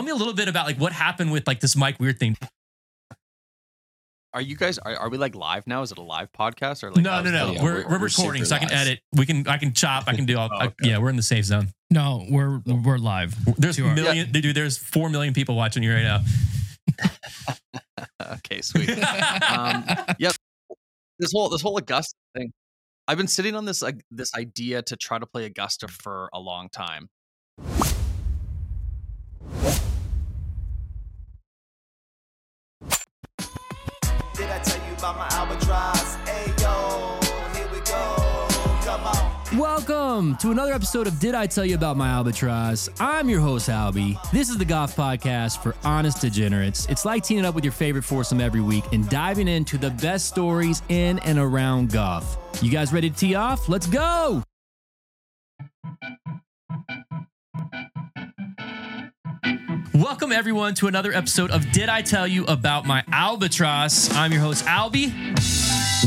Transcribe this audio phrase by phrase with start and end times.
[0.00, 2.36] tell me a little bit about like what happened with like this Mike Weir thing.
[4.32, 4.78] Are you guys?
[4.78, 5.82] Are, are we like live now?
[5.82, 7.02] Is it a live podcast or like?
[7.02, 7.50] no, how's no, no.
[7.52, 8.78] yeah, we're, we're- we're, we're recording, so I can live.
[8.78, 9.00] edit.
[9.16, 10.04] We can, I can chop.
[10.06, 10.48] I can do all.
[10.52, 11.68] Oh, I- yeah, we're in the safe zone.
[11.90, 13.34] No, we're we're live.
[13.58, 14.54] There's To our- million, dude.
[14.54, 16.20] There's four million people watching you right now.
[18.32, 18.88] Okay, sweet.
[18.90, 19.84] um,
[20.18, 20.32] yep.
[21.18, 22.52] This whole this whole Augusta thing.
[23.08, 26.38] I've been sitting on this like this idea to try to play Augusta for a
[26.38, 27.08] long time.
[35.00, 36.16] About my albatross?
[36.26, 38.46] Here we go.
[38.84, 39.58] Come on.
[39.58, 42.90] Welcome to another episode of Did I Tell You About My Albatross?
[43.00, 44.18] I'm your host, Albie.
[44.30, 46.84] This is the Golf Podcast for honest degenerates.
[46.90, 50.26] It's like teaming up with your favorite foursome every week and diving into the best
[50.26, 52.36] stories in and around golf.
[52.60, 53.70] You guys ready to tee off?
[53.70, 54.42] Let's go!
[60.00, 64.10] Welcome everyone to another episode of Did I Tell You About My Albatross?
[64.14, 65.12] I'm your host Albie.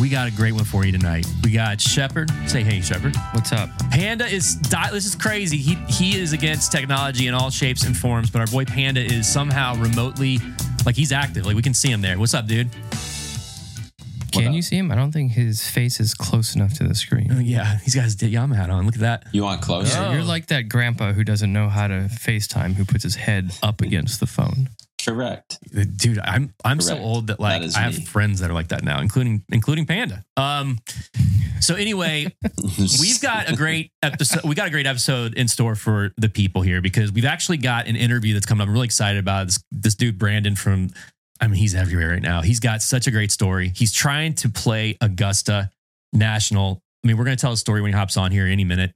[0.01, 1.27] We got a great one for you tonight.
[1.43, 2.31] We got Shepard.
[2.47, 3.15] Say hey, Shepard.
[3.33, 3.69] What's up?
[3.91, 5.57] Panda is di- this is crazy.
[5.57, 9.31] He he is against technology in all shapes and forms, but our boy Panda is
[9.31, 10.39] somehow remotely
[10.87, 11.45] like he's active.
[11.45, 12.17] Like we can see him there.
[12.17, 12.71] What's up, dude?
[14.41, 14.53] Can up?
[14.53, 14.91] you see him?
[14.91, 17.29] I don't think his face is close enough to the screen.
[17.31, 18.85] Oh, yeah, he's got his Yamaha hat on.
[18.85, 19.27] Look at that.
[19.31, 19.93] You want close?
[19.93, 20.13] Yeah.
[20.13, 23.81] You're like that grandpa who doesn't know how to FaceTime, who puts his head up
[23.81, 24.69] against the phone.
[25.05, 25.59] Correct.
[25.97, 28.05] dude i'm i'm so old that like That is i have me.
[28.05, 30.79] friends that are like that now including including panda um
[31.59, 32.33] so anyway
[33.01, 36.61] we've got a great episode we got a great episode in store for the people
[36.61, 39.61] here because we've actually got an interview that's coming up i'm really excited about this
[39.73, 40.87] this dude brandon from
[41.41, 44.49] i mean he's everywhere right now he's got such a great story he's trying to
[44.49, 45.69] play augusta
[46.11, 48.63] national i mean we're going to tell a story when he hops on here any
[48.63, 48.95] minute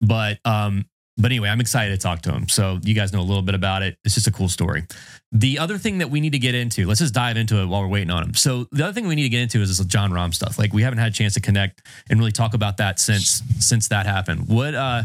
[0.00, 0.84] but um
[1.18, 2.48] but anyway, I'm excited to talk to him.
[2.48, 3.96] So you guys know a little bit about it.
[4.04, 4.84] It's just a cool story.
[5.32, 7.80] The other thing that we need to get into, let's just dive into it while
[7.80, 8.34] we're waiting on him.
[8.34, 10.58] So the other thing we need to get into is this Jon Rahm stuff.
[10.58, 13.88] Like we haven't had a chance to connect and really talk about that since since
[13.88, 14.48] that happened.
[14.48, 15.04] What uh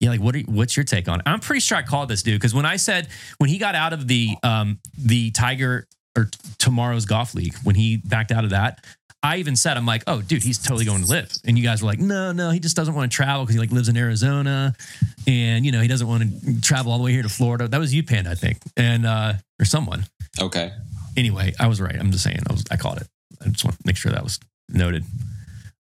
[0.00, 1.24] yeah, like what are, what's your take on it?
[1.26, 3.92] I'm pretty sure I called this dude because when I said when he got out
[3.92, 8.50] of the um the Tiger or t- tomorrow's golf league, when he backed out of
[8.50, 8.84] that,
[9.22, 11.30] I even said, I'm like, oh, dude, he's totally going to LIV.
[11.44, 13.60] And you guys were like, no, no, he just doesn't want to travel because he
[13.60, 14.74] like lives in Arizona,
[15.26, 17.68] and you know he doesn't want to travel all the way here to Florida.
[17.68, 20.06] That was you, Panda, I think, and uh, or someone.
[20.40, 20.72] Okay.
[21.16, 21.96] Anyway, I was right.
[21.98, 23.08] I'm just saying, I was, I called it.
[23.44, 24.38] I just want to make sure that was
[24.68, 25.04] noted.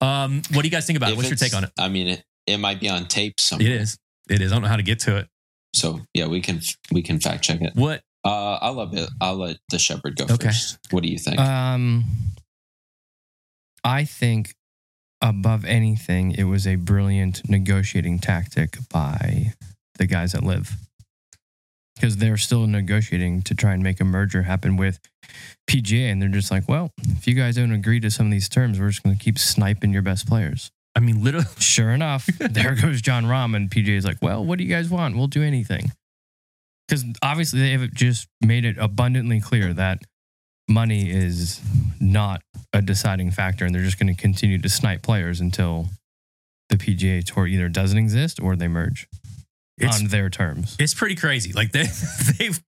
[0.00, 1.16] Um, what do you guys think about it?
[1.16, 1.70] What's your take on it?
[1.78, 3.68] I mean, it, it might be on tape somewhere.
[3.68, 3.98] It is.
[4.28, 4.52] It is.
[4.52, 5.28] I don't know how to get to it.
[5.74, 6.60] So yeah, we can
[6.90, 7.74] we can fact check it.
[7.74, 8.02] What?
[8.24, 9.08] Uh, I'll let it.
[9.20, 10.46] I'll let the shepherd go Okay.
[10.48, 10.78] first.
[10.90, 11.38] What do you think?
[11.38, 12.04] Um,
[13.84, 14.54] I think
[15.22, 19.52] above anything, it was a brilliant negotiating tactic by
[19.98, 20.72] the guys that LIV.
[21.94, 24.98] Because they're still negotiating to try and make a merger happen with
[25.66, 26.10] PGA.
[26.12, 28.78] And they're just like, well, if you guys don't agree to some of these terms,
[28.78, 30.70] we're just going to keep sniping your best players.
[30.96, 31.46] I mean, literally.
[31.58, 34.88] Sure enough, there goes Jon Rahm, and PGA is like, well, what do you guys
[34.88, 35.16] want?
[35.16, 35.92] We'll do anything.
[36.88, 40.02] Because obviously, they have just made it abundantly clear that
[40.68, 41.60] money is
[42.00, 42.40] not
[42.72, 45.88] a deciding factor, and they're just going to continue to snipe players until
[46.70, 49.06] the PGA Tour either doesn't exist or they merge
[49.78, 50.76] It's on their terms.
[50.80, 51.52] it's pretty crazy.
[51.52, 51.84] Like they
[52.38, 52.60] they've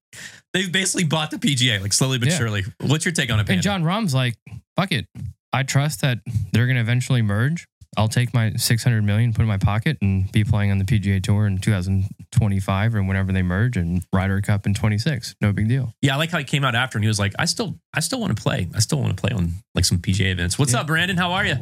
[0.53, 2.37] they've basically bought the PGA like slowly but Yeah.
[2.37, 2.63] surely.
[2.81, 3.53] What's your take on it, Panda?
[3.53, 4.35] And Jon Rahm's like,
[4.77, 5.05] fuck it.
[5.51, 6.19] I trust that
[6.53, 7.67] they're going to eventually merge.
[7.97, 10.85] I'll take my 600 million, put it in my pocket, and be playing on the
[10.85, 15.35] PGA Tour in 2025 or whenever they merge, and Ryder Cup in 26.
[15.41, 15.93] No big deal.
[16.01, 17.99] Yeah, I like how he came out after and he was like, I still I
[17.99, 18.67] still want to play.
[18.75, 20.57] I still want to play on like some PGA events.
[20.59, 20.81] What's Yeah.
[20.81, 21.17] up, Brandon?
[21.17, 21.55] How are you?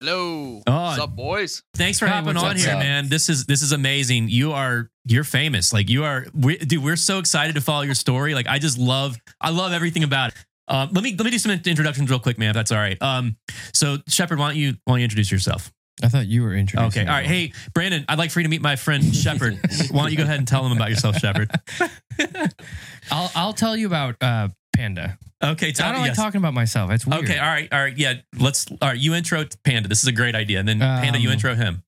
[0.00, 0.60] Hello.
[0.66, 0.72] Oh.
[0.82, 1.62] What's up, boys?
[1.74, 2.78] Thanks for Hey, hopping on up, here, Zach?
[2.78, 3.08] man.
[3.08, 4.28] This is this is amazing.
[4.28, 5.72] You are you're famous.
[5.72, 8.34] Like you are we, dude, we're so excited to follow your story.
[8.34, 10.36] Like I just love I love everything about it.
[10.68, 13.00] Um, let me let me do some introductions real quick, man, if that's all right.
[13.02, 13.36] Um,
[13.72, 15.72] so Shepard, why don't you why don't you introduce yourself?
[16.02, 17.02] I thought you were introducing.
[17.02, 17.08] Okay.
[17.08, 17.26] All right.
[17.26, 19.58] Hey, Brandon, I'd like for you to meet my friend Shepard.
[19.90, 21.50] why don't you go ahead and tell him about yourself, Shepard?
[23.10, 25.18] I'll I'll tell you about uh, Panda.
[25.42, 26.08] Okay, tell I don't me.
[26.08, 26.16] like yes.
[26.16, 26.90] talking about myself.
[26.90, 27.24] It's weird.
[27.24, 28.14] Okay, all right, all right, yeah.
[28.38, 28.66] Let's.
[28.70, 29.88] All right, you intro Panda.
[29.88, 31.82] This is a great idea, and then Panda, you Um, intro him.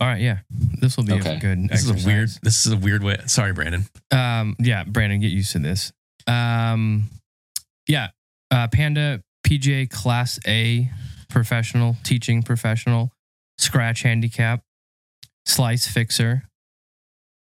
[0.00, 0.20] All right.
[0.20, 0.38] Yeah.
[0.80, 1.36] This will be Okay.
[1.36, 1.68] a good.
[1.68, 1.96] This exercise.
[1.98, 2.28] is a weird.
[2.42, 3.18] This is a weird way.
[3.26, 3.84] Sorry, Brandon.
[4.10, 5.92] Um, yeah, Brandon, get used to this.
[6.26, 7.10] Um,
[7.88, 8.08] yeah,
[8.50, 10.90] uh, Panda PGA Class A
[11.28, 13.10] professional, teaching professional,
[13.58, 14.62] scratch handicap,
[15.46, 16.44] slice fixer.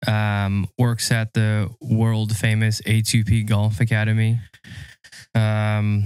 [0.07, 4.41] Um, works at the world famous A2P Golf Academy.
[5.35, 6.05] Um,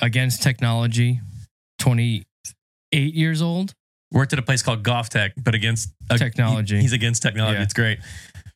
[0.00, 1.20] against technology,
[1.78, 2.24] twenty
[2.92, 3.74] eight years old.
[4.12, 6.76] Worked at a place called Golf Tech, but against uh, Technology.
[6.76, 7.56] he- he's against technology.
[7.58, 7.62] Yeah.
[7.64, 7.98] It's great.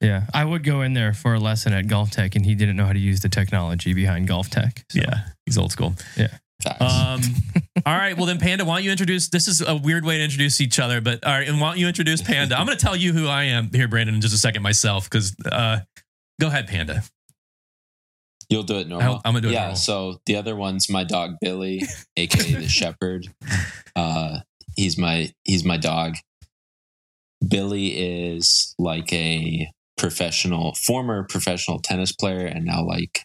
[0.01, 2.77] Yeah, I would go in there for a lesson at Golf Tech, and he didn't
[2.77, 4.85] know how to use the technology behind Golf Tech.
[4.91, 5.01] So.
[5.01, 5.95] Yeah, he's old school.
[6.17, 6.39] Yeah.
[6.81, 7.21] Um,
[7.87, 8.17] all right.
[8.17, 9.29] Well, then, Panda, why don't you introduce?
[9.29, 11.49] This is a weird way to introduce each other, but all right.
[11.49, 12.59] And why don't you introduce Panda?
[12.59, 15.05] I'm going to tell you who I am here, Brandon, in just a second myself.
[15.05, 15.81] Because uh,
[16.41, 17.03] go ahead, Panda.
[18.51, 19.15] You'll do it normal.
[19.15, 19.61] I'll- I'm gonna do it yeah.
[19.61, 19.77] normal.
[19.77, 21.83] So the other one's my dog Billy,
[22.17, 23.29] aka the Shepherd.
[23.95, 24.41] Uh,
[24.75, 26.17] he's my he's my dog.
[27.47, 29.71] Billy is like a
[30.01, 33.21] professional, former professional tennis player, and now like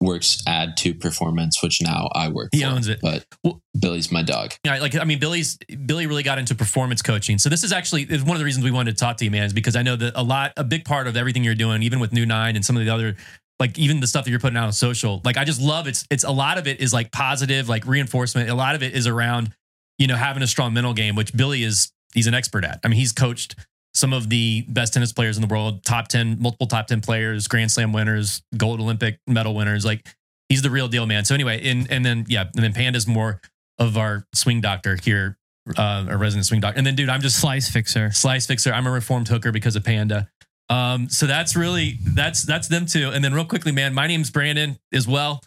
[0.00, 2.50] works add to performance, which now I work.
[2.52, 2.68] He for.
[2.68, 3.00] owns it.
[3.02, 4.52] But Well- Billy's my dog.
[4.64, 7.38] Yeah, like I mean, Billy's Billy really got into performance coaching.
[7.38, 9.30] So this is actually is one of the reasons we wanted to talk to you,
[9.30, 11.82] man, is because I know that a lot, a big part of everything you're doing,
[11.82, 13.16] even with New Nine and some of the other,
[13.58, 16.06] like even the stuff that you're putting out on social, like I just love it's
[16.10, 18.48] it's a lot of it is like positive, like reinforcement.
[18.50, 19.52] A lot of it is around,
[19.98, 22.78] you know, having a strong mental game, which Billy is he's an expert at.
[22.84, 23.56] I mean, he's coached
[23.94, 27.46] some of the best tennis players in the world, top ten, multiple top ten players,
[27.48, 29.84] Grand Slam winners, gold Olympic medal winners.
[29.84, 30.06] Like
[30.48, 31.24] he's the real deal, man.
[31.24, 33.40] So anyway, and and then yeah, and then Panda's more
[33.78, 35.36] of our swing doctor here,
[35.76, 36.78] uh, a resident swing doctor.
[36.78, 38.10] And then, dude, I'm just Slice fixer.
[38.12, 38.72] slice fixer.
[38.72, 40.28] I'm a reformed hooker because of Panda.
[40.68, 43.10] Um, so that's really that's that's them too.
[43.10, 45.42] And then real quickly, man, my name's Brandon as well.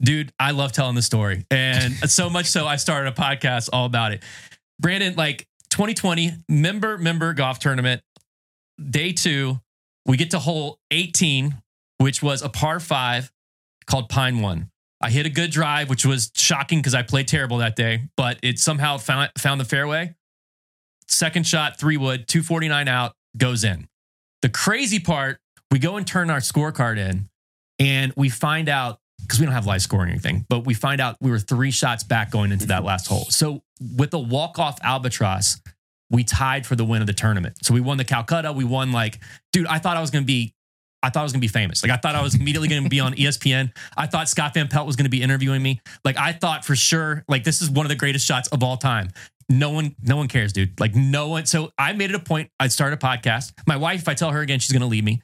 [0.00, 1.46] Dude, I love telling the story.
[1.50, 4.22] And so much so I started a podcast all about it.
[4.80, 8.02] Brandon, like 2020, member member golf tournament,
[8.90, 9.58] day two,
[10.04, 11.62] we get to hole 18,
[11.98, 13.32] which was a par five
[13.86, 14.70] called Pine One.
[15.00, 18.38] I hit a good drive, which was shocking because I played terrible that day, but
[18.42, 20.14] it somehow found found the fairway.
[21.08, 23.88] Second shot, three wood, 249 out, goes in.
[24.42, 25.40] The crazy part,
[25.70, 27.30] we go and turn our scorecard in,
[27.78, 31.00] and we find out because we don't have live scoring or anything, but we find
[31.00, 33.24] out we were three shots back going into that last hole.
[33.30, 33.62] So
[33.96, 35.60] with the walk off albatross,
[36.10, 37.56] we tied for the win of the tournament.
[37.62, 38.52] So we won the Calcutta.
[38.52, 39.18] We won like,
[39.52, 40.54] dude, I thought I was gonna be,
[41.02, 41.82] I thought I was gonna be famous.
[41.82, 43.72] Like I thought I was immediately gonna be on ESPN.
[43.96, 45.80] I thought Scott Van Pelt was gonna be interviewing me.
[46.04, 48.76] Like I thought for sure, like this is one of the greatest shots of all
[48.76, 49.08] time.
[49.48, 50.78] No one, no one cares, dude.
[50.78, 51.46] Like no one.
[51.46, 52.50] So I made it a point.
[52.60, 53.52] I'd start a podcast.
[53.66, 55.22] My wife, if I tell her again, she's gonna leave me.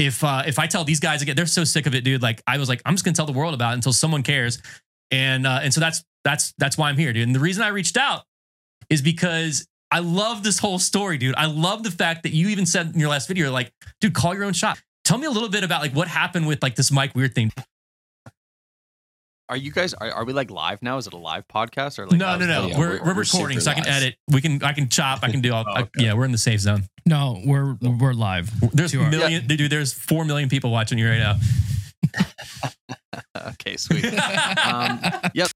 [0.00, 2.22] If uh, if I tell these guys again, they're so sick of it, dude.
[2.22, 4.60] Like I was like, I'm just gonna tell the world about it until someone cares.
[5.10, 7.26] And uh, and so that's that's that's why I'm here, dude.
[7.26, 8.22] And the reason I reached out
[8.88, 11.34] is because I love this whole story, dude.
[11.36, 14.34] I love the fact that you even said in your last video, like, dude, call
[14.34, 14.80] your own shot.
[15.04, 17.52] Tell me a little bit about like what happened with like this Mike Weir thing.
[19.50, 19.92] Are you guys?
[19.94, 20.96] Are, are we like live now?
[20.96, 22.18] Is it a live podcast or like?
[22.18, 22.66] no, no, no.
[22.68, 23.92] yeah, we're, we're- we're, we're recording, so I can live.
[23.94, 24.16] edit.
[24.30, 25.24] We can I can chop.
[25.24, 25.64] I can do all.
[25.68, 26.84] Oh, I- yeah, we're in the safe zone.
[27.04, 28.48] No, we're we're live.
[28.72, 29.70] There's To our- million, dude.
[29.70, 31.36] There's four million people watching you right now.
[33.48, 34.04] okay, sweet.
[34.04, 35.00] um,
[35.34, 35.48] yep.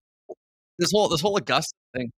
[0.79, 2.11] This whole this whole Augusta thing.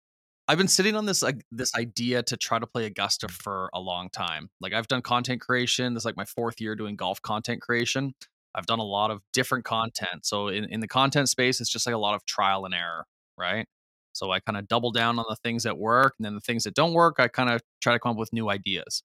[0.47, 3.79] I've been sitting on this like this idea to try to play Augusta for a
[3.79, 4.49] long time.
[4.61, 5.93] Like I've done content creation.
[5.93, 8.13] This is like my fourth year doing golf content creation.
[8.55, 10.25] I've done a lot of different content.
[10.25, 13.05] So in, in the content space, it's just like a lot of trial and error,
[13.37, 13.67] right?
[14.13, 16.63] So I kind of double down on the things that work, and then the things
[16.63, 19.03] that don't work, I kind of try to come up with new ideas.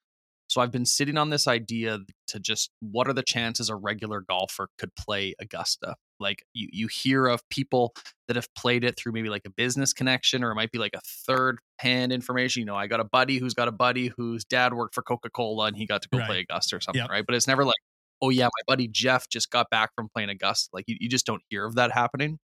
[0.48, 4.20] So I've been sitting on this idea to just what are the chances a regular
[4.20, 5.94] golfer could play Augusta?
[6.18, 7.94] Like you you hear of people
[8.26, 10.94] that have played it through maybe like a business connection or it might be like
[10.94, 12.60] a third hand information.
[12.60, 15.66] You know, I got a buddy who's got a buddy whose dad worked for Coca-Cola
[15.66, 16.26] and he got to go Right.
[16.26, 17.08] play Augusta or something, Yep.
[17.08, 17.24] right?
[17.26, 17.76] But it's never like,
[18.22, 20.70] oh yeah, my buddy Jeff just got back from playing Augusta.
[20.72, 22.38] Like you, you just don't hear of that happening.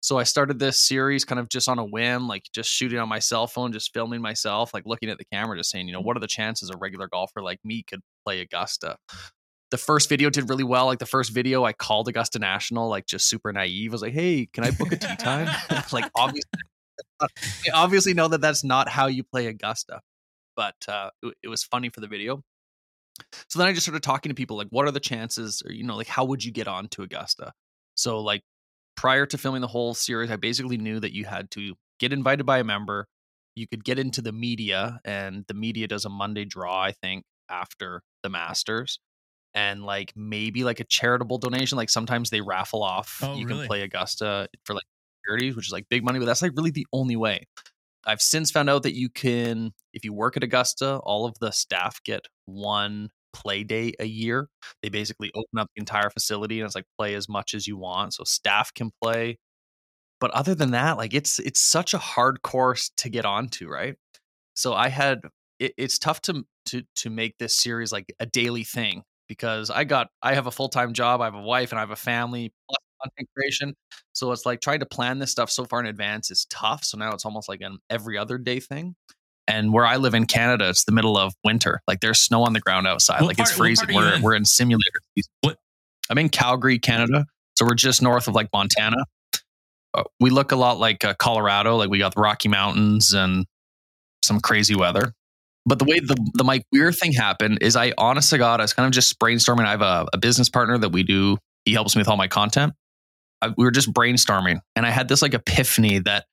[0.00, 3.08] So I started this series kind of just on a whim, like just shooting on
[3.08, 6.00] my cell phone, just filming myself, like looking at the camera, just saying, you know,
[6.00, 8.98] what are the chances a regular golfer like me could play Augusta?
[9.72, 10.86] The first video did really well.
[10.86, 13.90] Like the first video, I called Augusta National, like just super naive.
[13.90, 15.48] I was like, hey, can I book a tee time?
[15.92, 16.60] like obviously,
[17.20, 17.26] I
[17.74, 20.02] obviously know that that's not how you play Augusta,
[20.54, 22.44] but uh, it, it was funny for the video.
[23.48, 25.84] So then I just started talking to people like, what are the chances, or you
[25.84, 27.52] know, like how would you get on to Augusta?
[27.94, 28.42] So like
[28.96, 32.44] prior to filming the whole series, I basically knew that you had to get invited
[32.44, 33.06] by a member.
[33.54, 37.24] You could get into the media, and the media does a Monday draw, I think,
[37.48, 38.98] after the Masters.
[39.54, 41.76] And like maybe like a charitable donation.
[41.76, 43.20] Like sometimes they raffle off.
[43.22, 43.60] Oh, you really?
[43.60, 44.84] can play Augusta for like
[45.26, 47.46] charities, which is like big money, but that's like really the only way.
[48.04, 51.50] I've since found out that you can, if you work at Augusta, all of the
[51.50, 54.48] staff get one play day a year.
[54.82, 57.76] They basically open up the entire facility and it's like play as much as you
[57.76, 58.14] want.
[58.14, 59.38] So staff can play.
[60.20, 63.96] But other than that, like it's it's such a hard course to get onto, right?
[64.54, 65.20] So I had
[65.58, 69.84] it, it's tough to to to make this series like a daily thing because I
[69.84, 71.96] got I have a full time job, I have a wife, and I have a
[71.96, 73.74] family plus content creation.
[74.12, 76.84] So it's like trying to plan this stuff so far in advance is tough.
[76.84, 78.96] So now it's almost like an every other day thing.
[79.48, 81.80] And where I live in Canada, it's the middle of winter.
[81.86, 83.20] Like there's snow on the ground outside.
[83.20, 83.94] What like part- it's freezing.
[83.94, 84.22] We're in?
[84.22, 85.00] we're in simulator.
[85.42, 85.58] What-
[86.10, 87.26] I'm in Calgary, Canada.
[87.56, 89.04] So we're just north of like Montana.
[89.94, 91.76] Uh, we look a lot like uh, Colorado.
[91.76, 93.46] Like we got the Rocky Mountains and
[94.22, 95.12] some crazy weather.
[95.64, 98.64] But the way the, the Mike Weir thing happened is I honest to God, I
[98.64, 99.64] was kind of just brainstorming.
[99.64, 102.28] I have a, a business partner that we do, he helps me with all my
[102.28, 102.72] content.
[103.42, 106.26] I, we were just brainstorming and I had this like epiphany that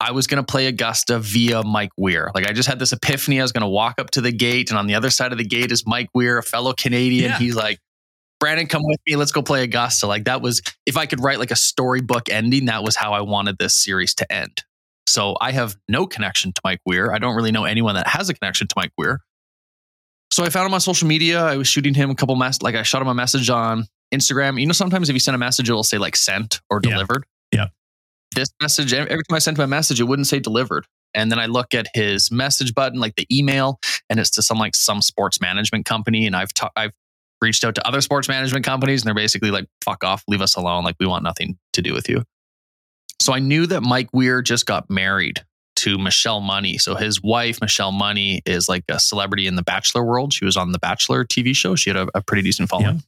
[0.00, 2.30] I was going to play Augusta via Mike Weir.
[2.34, 3.40] Like I just had this epiphany.
[3.40, 5.38] I was going to walk up to the gate and on the other side of
[5.38, 7.30] the gate is Mike Weir, a fellow Canadian.
[7.30, 7.38] Yeah.
[7.38, 7.78] He's like,
[8.40, 9.16] Brandon, come with me.
[9.16, 10.06] Let's go play Augusta.
[10.06, 13.20] Like that was, if I could write like a storybook ending, that was how I
[13.22, 14.64] wanted this series to end.
[15.06, 17.12] So I have no connection to Mike Weir.
[17.12, 19.20] I don't really know anyone that has a connection to Mike Weir.
[20.32, 21.42] So I found him on social media.
[21.44, 24.58] I was shooting him a couple mess like I shot him a message on Instagram.
[24.58, 27.24] You know, sometimes if you send a message, it'll say like sent or delivered.
[27.24, 27.33] Yeah.
[28.34, 30.86] This message, every time I sent him a message, it wouldn't say delivered.
[31.14, 33.78] And then I look at his message button, like the email,
[34.10, 36.26] and it's to some like some sports management company.
[36.26, 36.92] And I've ta- I've
[37.40, 40.56] reached out to other sports management companies, and they're basically like, "Fuck off, leave us
[40.56, 40.82] alone.
[40.82, 42.24] Like we want nothing to do with you."
[43.20, 45.44] So I knew that Mike Weir just got married
[45.76, 46.78] to Michelle Money.
[46.78, 50.32] So his wife, Michelle Money, is like a celebrity in the Bachelor world.
[50.32, 51.76] She was on the Bachelor TV show.
[51.76, 53.02] She had a, a pretty decent following.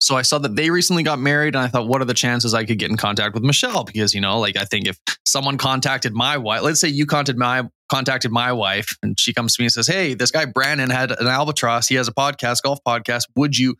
[0.00, 2.54] So I saw that they recently got married, and I thought, what are the chances
[2.54, 3.84] I could get in contact with Michelle?
[3.84, 7.38] Because you know, like I think if someone contacted my wife, let's say you contacted
[7.38, 10.88] my contacted my wife, and she comes to me and says, "Hey, this guy Brandon
[10.88, 11.86] had an albatross.
[11.86, 13.24] He has a podcast, golf podcast.
[13.36, 13.76] Would you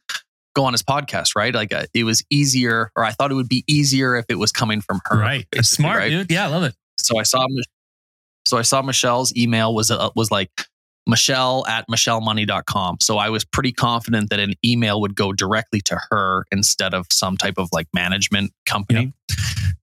[0.54, 1.54] go on his podcast?" Right?
[1.54, 4.52] Like uh, it was easier, or I thought it would be easier if it was
[4.52, 5.18] coming from her.
[5.18, 5.46] right.
[5.52, 6.10] It's smart, right?
[6.10, 6.30] dude.
[6.30, 6.74] Yeah, I love it.
[6.98, 7.46] So I saw,
[8.44, 10.50] so I saw Michelle's email was uh, was like
[11.10, 12.98] Michelle at michellemoney.com.
[13.00, 17.06] So I was pretty confident that an email would go directly to her instead of
[17.10, 19.12] some type of like management company.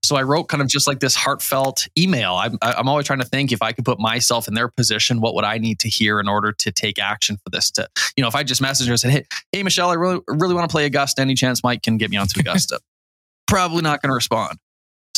[0.02, 2.34] So I wrote kind of just like this heartfelt email.
[2.34, 5.34] I'm, I'm always trying to think if I could put myself in their position, what
[5.34, 7.70] would I need to hear in order to take action for this?
[7.72, 10.20] To you know, if I just messaged her and said, "Hey, hey, Michelle, I really
[10.26, 11.20] really want to play Augusta.
[11.20, 12.80] Any chance Mike can get me onto Augusta?"
[13.46, 14.58] Probably not going to respond.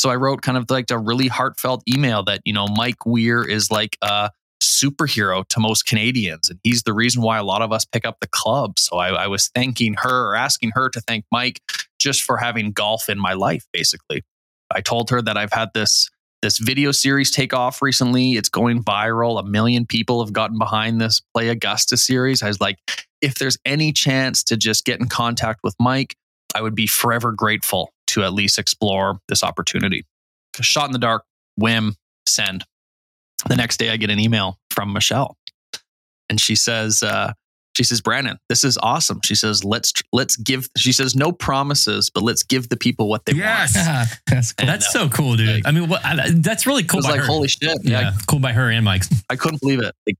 [0.01, 3.43] So I wrote kind of like a really heartfelt email that, you know, Mike Weir
[3.43, 4.31] is like a
[4.81, 6.49] superhero to most Canadians.
[6.49, 8.79] And he's the reason why a lot of us pick up the club.
[8.79, 11.61] So I, I was thanking her or asking her to thank Mike
[11.99, 14.23] just for having golf in my life, basically.
[14.73, 16.09] I told her that I've had this
[16.41, 18.33] this video series take off recently.
[18.33, 19.39] It's going viral.
[19.39, 22.41] A million people have gotten behind this Play Augusta series.
[22.41, 22.79] I was like,
[23.21, 26.15] if there's any chance to just get in contact with Mike,
[26.55, 30.03] I would be forever grateful to at least explore this opportunity.
[30.59, 31.23] Shot in the dark,
[31.57, 31.95] whim,
[32.27, 32.65] send.
[33.47, 35.37] The next day, I get an email from Michelle,
[36.29, 37.33] and she says, uh,
[37.75, 42.09] "She says, Brandon, this is awesome." She says, "Let's let's give." She says, "No promises,
[42.13, 43.75] but let's give the people what they Yes.
[43.75, 44.63] want." That's cool.
[44.63, 45.49] And, That's uh, so cool, dude.
[45.55, 46.99] like- I mean, what, I, that's really It cool.
[46.99, 47.25] was by like, her.
[47.27, 47.77] holy shit!
[47.83, 49.09] yeah, Yeah, cool by her and Mike's.
[49.29, 49.93] I couldn't believe it.
[50.07, 50.15] Like,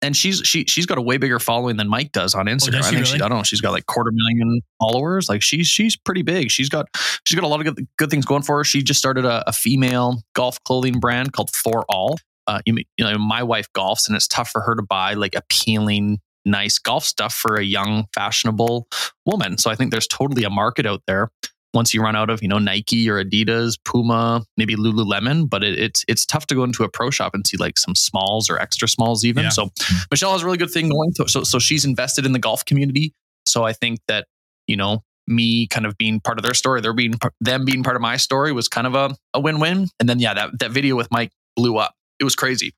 [0.00, 2.70] and she's she she's got a way bigger following than Mike does on Instagram.
[2.72, 3.14] does I she think she.
[3.16, 3.42] I don't know.
[3.42, 5.28] She's got like quarter million followers.
[5.28, 6.52] Like she's she's pretty big.
[6.52, 6.86] She's got
[7.24, 8.64] she's got a lot of good, good things going for her.
[8.64, 12.16] She just started a, a female golf clothing brand called For All.
[12.48, 16.18] Uh, you, know, my wife golfs, and it's tough for her to buy like appealing,
[16.46, 18.88] nice golf stuff for a young, fashionable
[19.26, 19.58] woman.
[19.58, 21.30] So I think there's totally a market out there.
[21.74, 25.78] Once you run out of, you know, Nike or Adidas, Puma, maybe Lululemon, but it,
[25.78, 28.58] it's it's tough to go into a pro shop and see like some smalls or
[28.58, 29.44] extra smalls even.
[29.44, 29.50] Yeah.
[29.50, 29.68] So
[30.10, 31.12] Michelle has a really good thing going.
[31.16, 33.12] To, so so she's invested in the golf community.
[33.44, 34.26] So I think that
[34.66, 37.96] you know me kind of being part of their story, they're being them being part
[37.96, 39.88] of my story was kind of a, a win win.
[40.00, 41.94] And then yeah, that that video with Mike blew up.
[42.20, 42.72] It was crazy.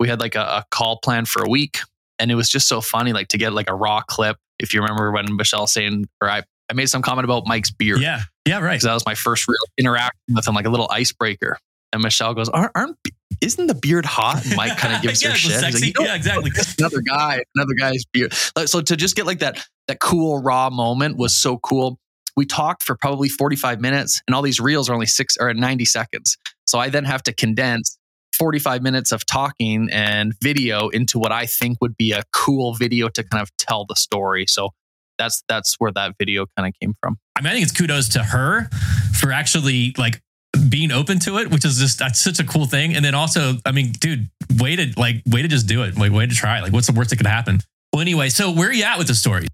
[0.00, 1.78] We had like a, a call plan for a week,
[2.18, 4.36] and it was just so funny, like to get like a raw clip.
[4.58, 8.00] If you remember when Michelle saying, or I, I made some comment about Mike's beard
[8.00, 8.72] Yeah, yeah, right.
[8.72, 11.58] because that was my first real interaction with him, like a little icebreaker.
[11.92, 12.96] And Michelle goes, "Aren't, aren't
[13.42, 15.62] isn't the beard hot?" And Mike kind of gives yeah, her shit.
[15.62, 15.74] Like.
[15.80, 16.50] "You know, yeah, exactly.
[16.78, 18.32] another guy, another guy's beard.
[18.56, 21.98] Like, So to just get like that that cool raw moment was so cool.
[22.34, 25.84] We talked for probably 45 minutes and all these reels are only six or 90
[25.84, 26.38] seconds.
[26.66, 27.98] So I then have to condense
[28.42, 33.08] 45 minutes of talking and video into what I think would be a cool video
[33.10, 34.46] to kind of tell the story.
[34.48, 34.70] So
[35.16, 37.18] that's that's where that video kind of came from.
[37.36, 38.68] I mean, I think it's kudos to her
[39.14, 40.20] for actually like
[40.68, 42.96] being open to it, which is just that's such a cool thing.
[42.96, 45.96] And then also, I mean, dude, way to like way to just do it.
[45.96, 46.58] Like way to try.
[46.62, 47.60] Like, what's the worst that could happen?
[47.92, 49.46] Well, anyway, so where are you at with the story?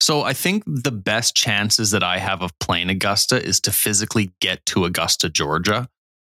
[0.00, 4.30] So I think the best chances that I have of playing Augusta is to physically
[4.40, 5.88] get to Augusta, Georgia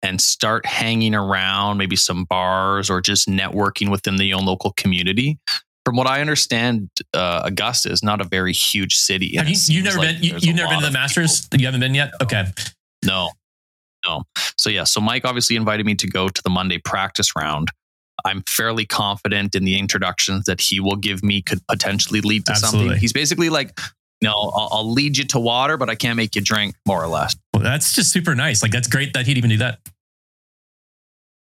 [0.04, 5.39] and start hanging around maybe some bars or just networking within the own local community.
[5.86, 9.38] From what I understand, uh, Augusta is not a very huge city.
[9.38, 10.24] Have you, you seems never like been?
[10.24, 11.48] You, you've never been to the Masters?
[11.54, 12.12] You haven't been yet?
[12.22, 12.46] Okay.
[13.06, 13.32] No,
[14.06, 14.24] No.
[14.58, 17.70] So yeah, so Mike obviously invited me to go to the Monday practice round.
[18.25, 22.54] I'm fairly confident in the introductions that he will give me could potentially lead to
[22.54, 22.88] Absolutely.
[22.88, 23.00] something.
[23.00, 23.80] He's basically like,
[24.22, 27.08] no, I'll, I'll lead you to water, but I can't make you drink, more or
[27.08, 27.36] less.
[27.57, 28.61] Well, that's just super nice.
[28.61, 29.79] Like that's great that he'd even do that.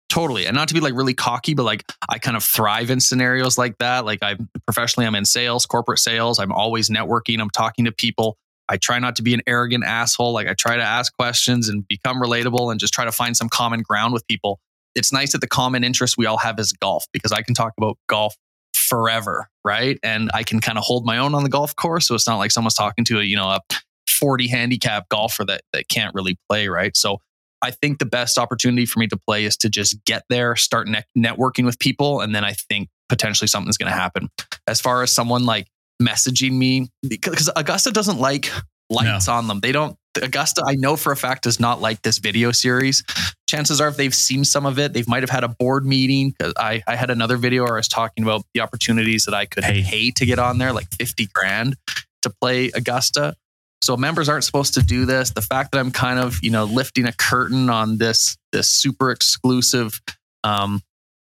[0.09, 0.47] Totally.
[0.47, 3.57] And not to be like really cocky, but like I kind of thrive in scenarios
[3.57, 4.05] like that.
[4.05, 6.41] Like I'm professionally, I'm in sales, corporate sales.
[6.41, 7.41] I'm always networking.
[7.41, 8.37] I'm talking to people.
[8.69, 10.33] I try not to be an arrogant asshole.
[10.33, 13.49] Like I try to ask questions and become relatable and just try to find some
[13.49, 14.59] common ground with people.
[14.97, 17.75] It's nice that the common interest we all have is golf because I can talk
[17.79, 18.35] about golf
[18.75, 20.01] forever, right?
[20.03, 22.09] And I can kind of hold my own on the golf course.
[22.09, 23.61] So it's not like someone's talking to a, you know, a
[24.09, 26.97] 40 handicap golfer that, that can't really play, right?
[26.97, 27.19] So
[27.63, 30.89] I think the best opportunity for me to play is to just get there, start
[30.89, 34.29] ne- networking with people, and then I think potentially something's going to happen.
[34.67, 35.69] As far as someone like
[36.03, 38.51] messaging me, because Augusta doesn't like
[38.91, 39.61] lights on them.
[39.61, 39.97] They don't.
[40.21, 43.03] Augusta, I know for a fact, does not like this video series.
[43.49, 46.35] Chances are, if they've seen some of it, they might have had a board meeting.
[46.37, 49.47] Because I, I had another video where I was talking about the opportunities that I
[49.47, 49.83] could Hey.
[49.83, 51.77] pay to get on there, like fifty grand
[52.23, 53.35] to play Augusta.
[53.83, 55.31] So members aren't supposed to do this.
[55.31, 59.11] The fact that I'm kind of, you know, lifting a curtain on this this super
[59.11, 60.01] exclusive
[60.45, 60.83] um,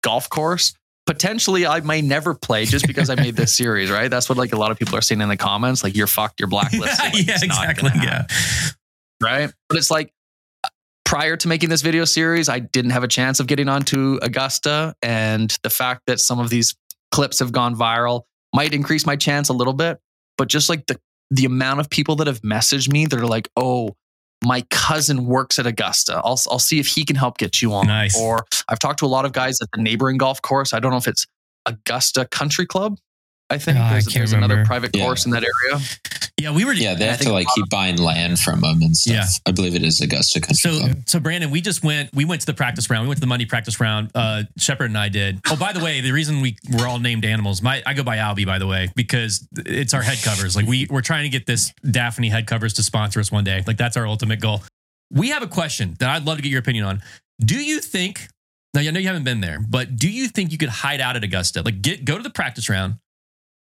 [0.02, 0.74] golf course,
[1.06, 4.08] potentially I may never play just because I made this series, right?
[4.08, 6.40] That's what like a lot of people are saying in the comments, like you're fucked,
[6.40, 7.12] you're blacklisted.
[7.12, 7.90] Like, yeah, it's exactly.
[7.94, 8.26] Yeah.
[9.22, 9.52] right?
[9.68, 10.12] But it's like
[11.04, 14.94] prior to making this video series, I didn't have a chance of getting onto Augusta,
[15.02, 16.74] and the fact that some of these
[17.10, 18.22] clips have gone viral
[18.54, 19.98] might increase my chance a little bit.
[20.36, 23.48] But just like the the amount of people that have messaged me that are like,
[23.56, 23.96] "Oh,
[24.44, 26.20] my cousin works at Augusta.
[26.24, 28.18] I'll I'll see if he can help get you on." Nice.
[28.18, 30.72] Or I've talked to a lot of guys at the neighboring golf course.
[30.72, 31.26] I don't know if it's
[31.66, 32.98] Augusta Country Club.
[33.50, 35.04] I think Ah, I there's, can't there's another private Yeah.
[35.04, 35.80] course in that area.
[36.40, 36.72] Yeah, we were.
[36.72, 39.12] Yeah, they have to like keep buying land from them and stuff.
[39.14, 39.24] Yeah.
[39.46, 40.96] I believe it is Augusta Country So, Club.
[41.06, 42.14] so Brandon, we just went.
[42.14, 43.02] We went to the practice round.
[43.04, 44.10] We went to the Monday practice round.
[44.14, 45.40] Uh, Shepard and I did.
[45.50, 47.60] Oh, by the way, the reason we we're all named animals.
[47.62, 50.54] My I go by Albie, by the way, because it's our head covers.
[50.54, 53.64] Like we we're trying to get this Daphne head covers to sponsor us one day.
[53.66, 54.62] Like that's our ultimate goal.
[55.10, 57.02] We have a question that I'd love to get your opinion on.
[57.40, 58.28] Do you think?
[58.74, 61.16] Now I know you haven't been there, but do you think you could hide out
[61.16, 61.62] at Augusta?
[61.62, 62.96] Like get go to the practice round,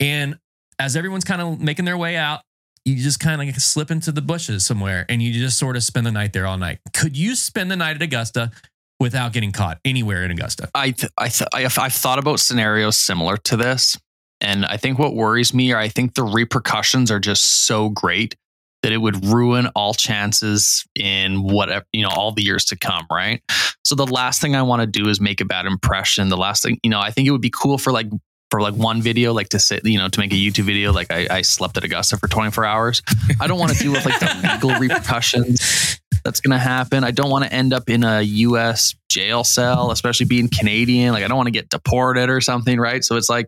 [0.01, 0.39] and
[0.79, 2.41] as everyone's kind of making their way out,
[2.85, 5.83] you just kind of like slip into the bushes somewhere and you just sort of
[5.83, 6.79] spend the night there all night.
[6.95, 8.53] Could you spend the night at Augusta
[9.01, 10.71] without getting caught anywhere in Augusta?
[10.75, 13.99] I th- I th- I've, I've thought about scenarios similar to this,
[14.41, 18.37] and I think what worries me are I think the repercussions are just so great
[18.83, 23.05] that it would ruin all chances in whatever you know all the years to come.
[23.11, 23.43] Right.
[23.85, 26.29] So the last thing I want to do is make a bad impression.
[26.29, 28.07] The last thing you know, I think it would be cool for like
[28.51, 31.11] for like one video, like to sit, you know, to make a YouTube video, like
[31.11, 33.03] I, I slept at Augusta for 24 hours.
[33.41, 37.05] I don't want to deal with like the legal repercussions that's going to happen.
[37.05, 41.13] I don't want to end up in a US jail cell, especially being Canadian.
[41.13, 43.03] Like I don't want to get deported or something, right?
[43.05, 43.47] So it's like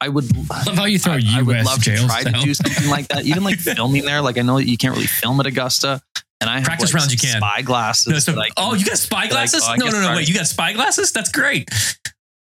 [0.00, 1.34] I would Love how you throw I, U.S.
[1.36, 2.32] I would love jail to try cell.
[2.32, 3.24] to do something like that.
[3.24, 4.20] Even like filming there.
[4.20, 6.02] Like I know that you can't really film at Augusta.
[6.40, 7.38] And I have Practice like, rounds you can.
[7.38, 8.12] spy glasses.
[8.12, 9.62] No, so- oh, you got spy like, glasses?
[9.64, 10.16] oh, I no, no, no.
[10.16, 11.12] Wait, you got spy glasses?
[11.12, 11.70] That's great.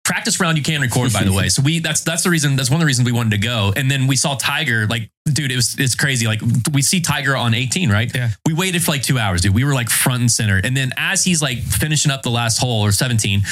[0.09, 1.51] Practice round you can record, by the way.
[1.51, 3.75] So we that's that's the reason that's one of the reasons we wanted to go.
[3.77, 6.27] And then we saw Tiger, like, dude, it was it's crazy.
[6.27, 6.40] Like
[6.73, 8.11] we see Tiger on 18, right?
[8.14, 8.31] Yeah.
[8.47, 9.55] We waited for like two hours, dude.
[9.55, 10.62] We were like front and center.
[10.64, 13.42] And then as he's like finishing up the last hole or 17,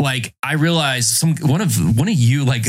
[0.00, 2.66] like I realized some one of one of you like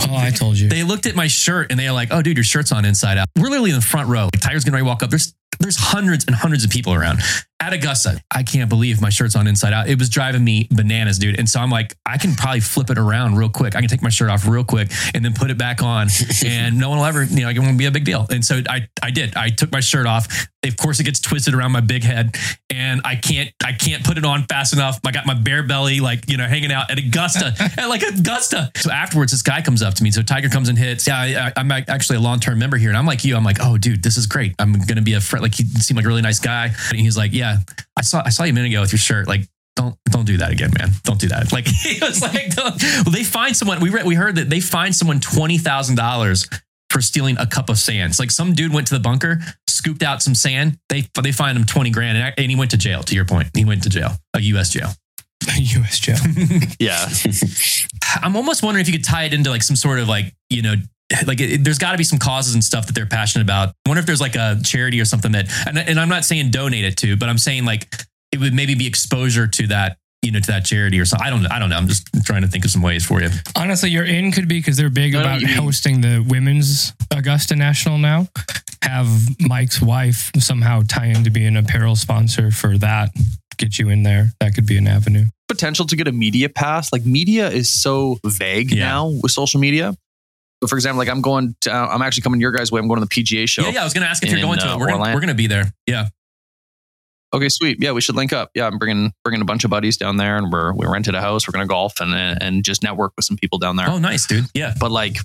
[0.00, 0.68] Oh, I told you.
[0.68, 3.28] they looked at my shirt and they're like, "Oh, dude, your shirt's on inside out."
[3.38, 4.24] We're literally in the front row.
[4.24, 5.10] Like, Tiger's to walk up.
[5.10, 7.20] There's there's hundreds and hundreds of people around
[7.62, 8.20] at Augusta.
[8.30, 9.88] I can't believe my shirt's on inside out.
[9.88, 11.38] It was driving me bananas, dude.
[11.38, 13.76] And so I'm like, I can probably flip it around real quick.
[13.76, 16.08] I can take my shirt off real quick and then put it back on,
[16.44, 18.26] and no one will ever, you know, it won't be a big deal.
[18.30, 19.36] And so I I did.
[19.36, 20.48] I took my shirt off.
[20.64, 22.36] Of course, it gets twisted around my big head,
[22.70, 25.00] and I can't I can't put it on fast enough.
[25.04, 28.70] I got my bare belly like you know hanging out at Augusta at like Augusta.
[28.76, 30.10] So afterwards, this guy comes up to me.
[30.10, 31.06] So Tiger comes and hits.
[31.06, 33.36] Yeah, I, I'm actually a long term member here, and I'm like you.
[33.36, 34.54] I'm like, oh, dude, this is great.
[34.58, 35.42] I'm gonna be a friend.
[35.42, 37.58] Like he seemed like a really nice guy, and he's like, yeah,
[37.96, 39.28] I saw I saw you a minute ago with your shirt.
[39.28, 40.90] Like don't don't do that again, man.
[41.04, 41.52] Don't do that.
[41.52, 42.82] Like he was like, don't.
[42.82, 43.80] well, they find someone.
[43.80, 46.48] We read, we heard that they find someone twenty thousand dollars
[46.90, 48.10] for stealing a cup of sand.
[48.10, 50.78] It's like some dude went to the bunker, scooped out some sand.
[50.88, 53.02] They they find him twenty grand, and, and he went to jail.
[53.02, 54.70] To your point, he went to jail, a U.S.
[54.70, 54.88] jail.
[55.56, 55.98] A U.S.
[55.98, 56.18] jail.
[56.78, 57.08] yeah.
[58.22, 60.62] I'm almost wondering if you could tie it into like some sort of like you
[60.62, 60.74] know.
[61.26, 63.70] Like it, there's got to be some causes and stuff that they're passionate about.
[63.84, 66.50] I wonder if there's like a charity or something that, and, and I'm not saying
[66.50, 67.92] donate it to, but I'm saying like
[68.32, 71.26] it would maybe be exposure to that, you know, to that charity or something.
[71.26, 71.76] I don't, I don't know.
[71.76, 73.28] I'm just trying to think of some ways for you.
[73.56, 77.56] Honestly, your in could be because they're big No, no, about hosting the women's Augusta
[77.56, 78.28] National now.
[78.82, 79.08] Have
[79.40, 83.10] Mike's wife somehow tie in to be an apparel sponsor for that
[83.58, 84.32] get you in there.
[84.40, 85.26] That could be an avenue.
[85.48, 86.92] potential to get a media pass.
[86.92, 88.86] Like media is so vague Yeah.
[88.88, 89.94] now with social media.
[90.68, 92.80] For example, like I'm going to, uh, I'm actually coming your guys' way.
[92.80, 93.62] I'm going to the PGA show.
[93.62, 93.80] Yeah, yeah.
[93.80, 94.78] I was gonna ask if you're going to uh, it.
[94.78, 95.16] We're gonna, Orlando.
[95.16, 95.72] we're gonna be there.
[95.86, 96.08] Yeah.
[97.34, 97.78] Okay, sweet.
[97.80, 98.50] Yeah, we should link up.
[98.54, 101.20] Yeah, I'm bringing bringing a bunch of buddies down there, and we're we rented a
[101.20, 101.48] house.
[101.48, 103.88] We're gonna golf and and just network with some people down there.
[103.88, 104.46] Oh, nice, dude.
[104.54, 104.74] Yeah.
[104.78, 105.16] But like,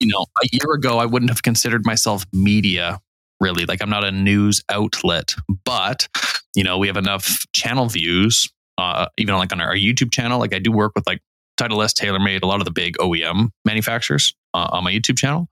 [0.00, 3.00] you know, a year ago, I wouldn't have considered myself media
[3.40, 3.66] really.
[3.66, 5.34] Like, I'm not a news outlet,
[5.64, 6.08] but
[6.54, 10.38] you know, we have enough channel views, uh, even like on our YouTube channel.
[10.38, 11.20] Like, I do work with like
[11.56, 15.48] Titleist, TaylorMade, a lot of the big OEM manufacturers uh, on my YouTube channel.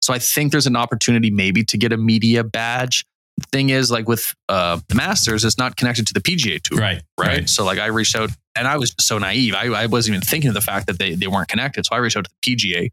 [0.00, 3.04] So I think there's an opportunity maybe to get a media badge.
[3.38, 6.78] The thing is, like with uh, the Masters, it's not connected to the PGA Tour
[6.78, 7.02] Right.
[7.18, 7.48] right?
[7.48, 9.54] So like I reached out and I was just so naive.
[9.54, 11.84] I, I wasn't even thinking of the fact that they, they weren't connected.
[11.86, 12.90] So I reached out to the PGA,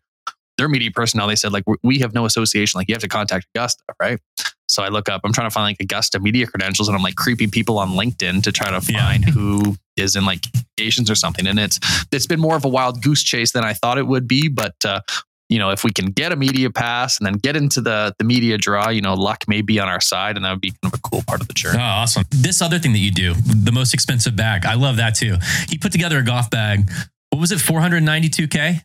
[0.57, 1.27] their media personnel.
[1.27, 2.79] They said like, "We- we have no association.
[2.79, 4.19] Like you have to contact Augusta, right?
[4.67, 7.15] So I look up, I'm trying to find like Augusta media credentials and I'm like
[7.15, 8.99] creeping people on LinkedIn to try to Yeah.
[9.01, 10.45] find who is in like
[10.79, 11.47] Asians or something.
[11.47, 11.79] And it's,
[12.11, 14.49] it's been more of a wild goose chase than I thought it would be.
[14.49, 15.01] But, uh,
[15.49, 18.23] you know, if we can get a media pass and then get into the the
[18.23, 20.93] media draw, you know, luck may be on our side, and that would be kind
[20.93, 21.77] of a cool part of the Oh, journey.
[21.79, 22.23] awesome.
[22.29, 24.65] This other thing that you do, the most expensive bag.
[24.65, 25.35] I love that too.
[25.69, 26.89] He put together a golf bag.
[27.31, 27.59] What was it?
[27.59, 28.81] 492K?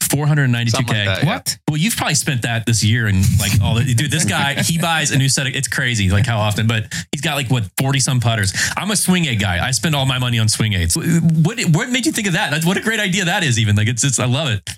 [0.00, 0.70] 492K.
[0.70, 1.26] Something like that, yeah.
[1.26, 1.58] What?
[1.68, 4.10] Well, you've probably spent that this year and like all the dude.
[4.10, 5.54] This guy, he buys a new set of.
[5.54, 8.52] It's crazy, like how often, but he's got like what forty some putters.
[8.76, 9.64] I'm a swing aid guy.
[9.64, 10.96] I spend all my money on swing aids.
[10.96, 12.50] What what made you think of that?
[12.50, 13.58] That's what a great idea that is.
[13.58, 14.68] Even like it's it's I love it.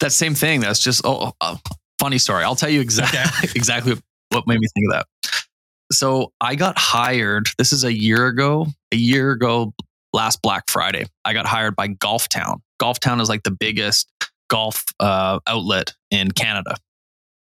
[0.00, 0.60] that same thing.
[0.60, 1.58] That's just oh, oh, oh
[2.00, 2.44] funny story.
[2.44, 3.94] I'll tell you exactly exactly
[4.30, 5.06] what made me think of that.
[5.92, 7.48] So I got hired.
[7.58, 8.66] This is a year ago.
[8.92, 9.72] A year ago,
[10.12, 12.62] last Black Friday, I got hired by Golf Town.
[12.78, 14.10] Golf Town is like the biggest
[14.48, 16.76] golf uh, outlet in Canada.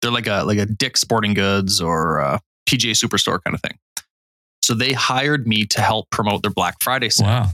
[0.02, 3.78] They're like a like a Dick Sporting Goods or uh, PGA Superstore kind of thing.
[4.64, 7.28] So they hired me to help promote their Black Friday sale.
[7.28, 7.50] Wow.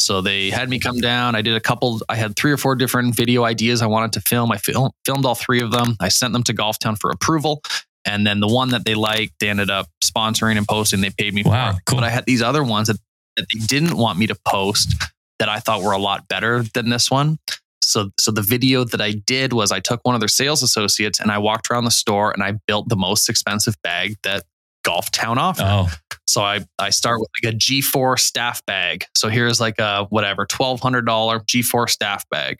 [0.00, 1.34] So they had me come down.
[1.34, 2.00] I did a couple.
[2.08, 4.52] I had three or four different video ideas I wanted to film.
[4.52, 5.96] I film, filmed all three of them.
[6.00, 7.62] I sent them to Golf Town for approval,
[8.04, 11.00] and then the one that they liked, they ended up sponsoring and posting.
[11.00, 11.82] They paid me Wow, for it.
[11.86, 11.96] cool.
[11.98, 12.98] But I had these other ones that,
[13.36, 14.94] that they didn't want me to post
[15.38, 17.38] that I thought were a lot better than this one.
[17.82, 21.20] So, so the video that I did was I took one of their sales associates
[21.20, 24.44] and I walked around the store and I built the most expensive bag that
[24.84, 25.64] Golf Town offered.
[25.66, 25.88] Oh,
[26.26, 29.04] So I, I start with like a G/FORE staff bag.
[29.16, 32.58] So here's like a whatever, $1,200 G/FORE staff bag.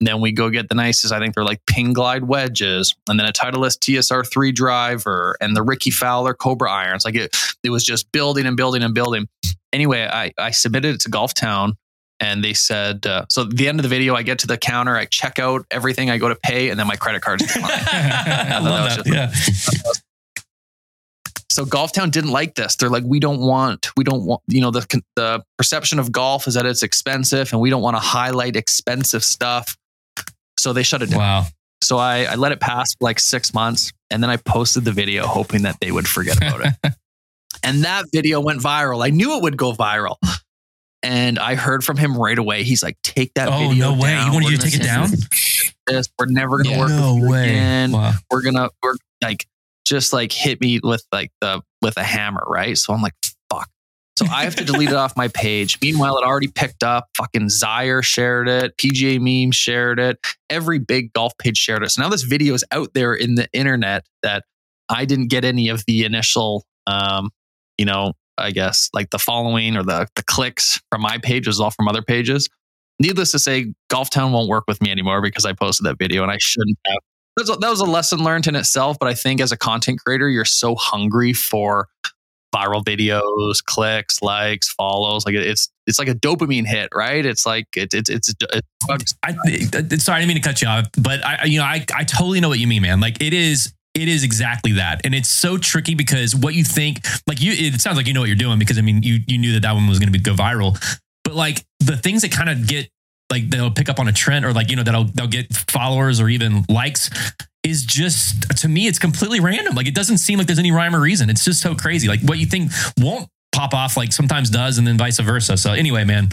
[0.00, 3.18] And then we go get the nicest, I think they're like Ping glide wedges, and
[3.18, 7.04] then a Titleist TSR3 driver and the Rickie Fowler Cobra irons.
[7.04, 9.26] Like it, it was just building and building and building.
[9.72, 11.74] Anyway, I, I submitted it to Golf Town
[12.20, 14.96] and they said, uh, so the end of the video, I get to the counter,
[14.96, 17.66] I check out everything, I go to pay, and then my credit card's declined.
[17.92, 19.06] I love was that.
[19.06, 19.32] Yeah.
[21.50, 24.60] so golf town didn't like this they're like we don't want we don't want you
[24.60, 28.00] know the the perception of golf is that it's expensive and we don't want to
[28.00, 29.76] highlight expensive stuff
[30.58, 31.46] so they shut it down Wow.
[31.82, 34.92] so I, I let it pass for like six months and then i posted the
[34.92, 36.92] video hoping that they would forget about it
[37.62, 40.16] and that video went viral i knew it would go viral
[41.02, 44.10] and i heard from him right away he's like take that Oh video no way!
[44.10, 44.26] down.
[44.26, 45.10] You wanted We're you to take it down?
[45.86, 46.08] this.
[46.18, 46.78] we're never gonna Yeah.
[46.80, 47.42] work No with way!
[47.50, 48.12] again Wow.
[48.30, 49.46] we're gonna we're like
[49.86, 52.76] just like hit me with like the with a hammer, right?
[52.76, 53.12] So I'm like,
[53.52, 53.68] fuck.
[54.18, 55.78] So I have to delete it off my page.
[55.80, 57.06] Meanwhile, it already picked up.
[57.16, 58.76] Fucking Zaire shared it.
[58.78, 60.18] PGA meme shared it.
[60.50, 61.90] Every big golf page shared it.
[61.90, 64.42] So now this video is out there in the internet that
[64.88, 67.30] I didn't get any of the initial um,
[67.78, 71.60] you know, I guess like the following or the the clicks from my page was
[71.60, 72.48] all from other pages.
[72.98, 76.22] Needless to say, Golf Town won't work with me anymore because I posted that video
[76.22, 76.96] and I shouldn't have
[77.36, 78.98] that's a, that was a lesson learned in itself.
[78.98, 81.88] But I think as a content creator, you're so hungry for
[82.54, 85.26] viral videos, clicks, likes, follows.
[85.26, 87.24] Like it's it's like a dopamine hit, right?
[87.26, 91.24] It's like it, it, it's it's sorry, I didn't mean to cut you off, but
[91.24, 93.00] I- you know, I, I totally know what you mean, man.
[93.00, 97.00] Like it is, it is exactly that, and it's so tricky because what you think,
[97.26, 99.38] like you, it sounds like you know what you're doing because I mean, you you
[99.38, 100.78] knew that that one was going to be go viral,
[101.24, 102.88] but like the things that kind of get
[103.30, 106.20] like they'll pick up on a trend or like you know that'll they'll get followers
[106.20, 107.10] or even likes
[107.64, 109.74] is just to me it's completely random.
[109.74, 111.30] Like it doesn't seem like there's any rhyme or reason.
[111.30, 112.06] It's just so crazy.
[112.06, 115.56] Like what you think won't pop off, like sometimes does, and then vice versa.
[115.56, 116.28] So anyway, man.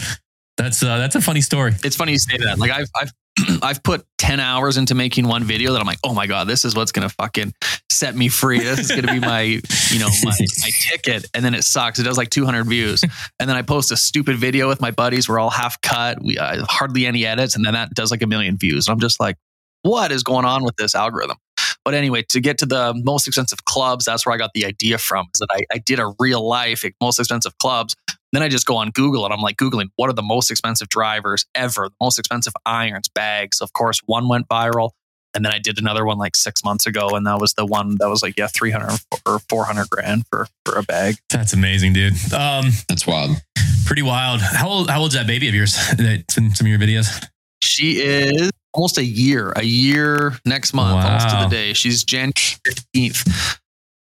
[0.56, 1.72] That's uh, that's a funny story.
[1.82, 2.58] It's funny you say that.
[2.58, 3.12] Like I've I've
[3.62, 6.64] I've put ten hours into making one video that I'm like, oh my god, this
[6.64, 7.54] is what's gonna fucking
[7.90, 8.60] set me free.
[8.60, 11.98] This is gonna be my you know my, my ticket, and then it sucks.
[11.98, 13.02] It does like 200 views,
[13.40, 15.28] and then I post a stupid video with my buddies.
[15.28, 16.22] We're all half cut.
[16.22, 18.86] We uh, hardly any edits, and then that does like a million views.
[18.86, 19.36] And I'm just like,
[19.82, 21.36] what is going on with this algorithm?
[21.84, 24.98] But anyway, to get to the most expensive clubs, that's where I got the idea
[24.98, 25.26] from.
[25.34, 27.94] Is that I, I did a real life most expensive clubs.
[28.34, 30.88] Then I just go on Google and I'm like Googling what are the most expensive
[30.88, 33.60] drivers ever, the most expensive irons, bags.
[33.60, 34.90] Of course, one went viral.
[35.34, 37.96] And then I did another one like six months ago, and that was the one
[37.98, 41.16] that was like, yeah, 300 or 400 grand for, for a bag.
[41.28, 42.12] That's amazing, dude.
[42.32, 43.42] Um, That's wild.
[43.84, 44.40] pretty wild.
[44.40, 44.90] How old?
[44.90, 45.76] How old's that baby of yours?
[45.96, 47.26] That's in some of your videos.
[47.60, 51.72] She is almost a year, a year next month, almost to the day.
[51.72, 53.58] She's January 15th.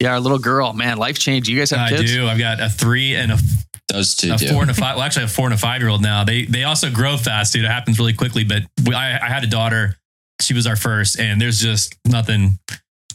[0.00, 1.48] Yeah, our little girl, man, life changed.
[1.48, 2.12] You guys have I kids?
[2.12, 2.26] do.
[2.26, 3.38] I've got a three and a,
[3.88, 4.48] Those two a do.
[4.48, 4.96] four and a five.
[4.96, 6.24] Well, actually, a four and a five year old now.
[6.24, 7.64] They they also grow fast, dude.
[7.64, 8.44] It happens really quickly.
[8.44, 9.96] But we, I, I had a daughter.
[10.42, 12.58] She was our first, and there's just nothing,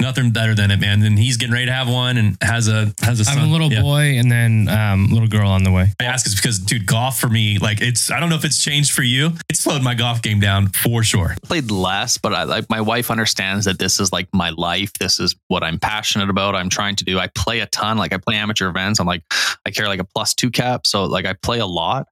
[0.02, 1.02] nothing better than it, man.
[1.04, 3.38] And he's getting ready to have one, and has a has a I son.
[3.38, 3.82] have a little Yeah.
[3.82, 5.94] boy and then um, little girl on the way.
[6.00, 8.12] I ask is because, dude, golf for me, like it's.
[8.12, 9.32] I don't know if it's changed for you.
[9.50, 11.36] It slowed my golf game down for sure.
[11.44, 14.92] played less, but I like my wife understands that this is like my life.
[15.00, 16.56] This is what I'm passionate about.
[16.56, 17.20] I'm trying to do.
[17.20, 17.98] I play a ton.
[17.98, 19.00] Like I play amateur events.
[19.00, 19.24] I'm like
[19.66, 22.08] I carry like a plus two cap, so like I play a lot.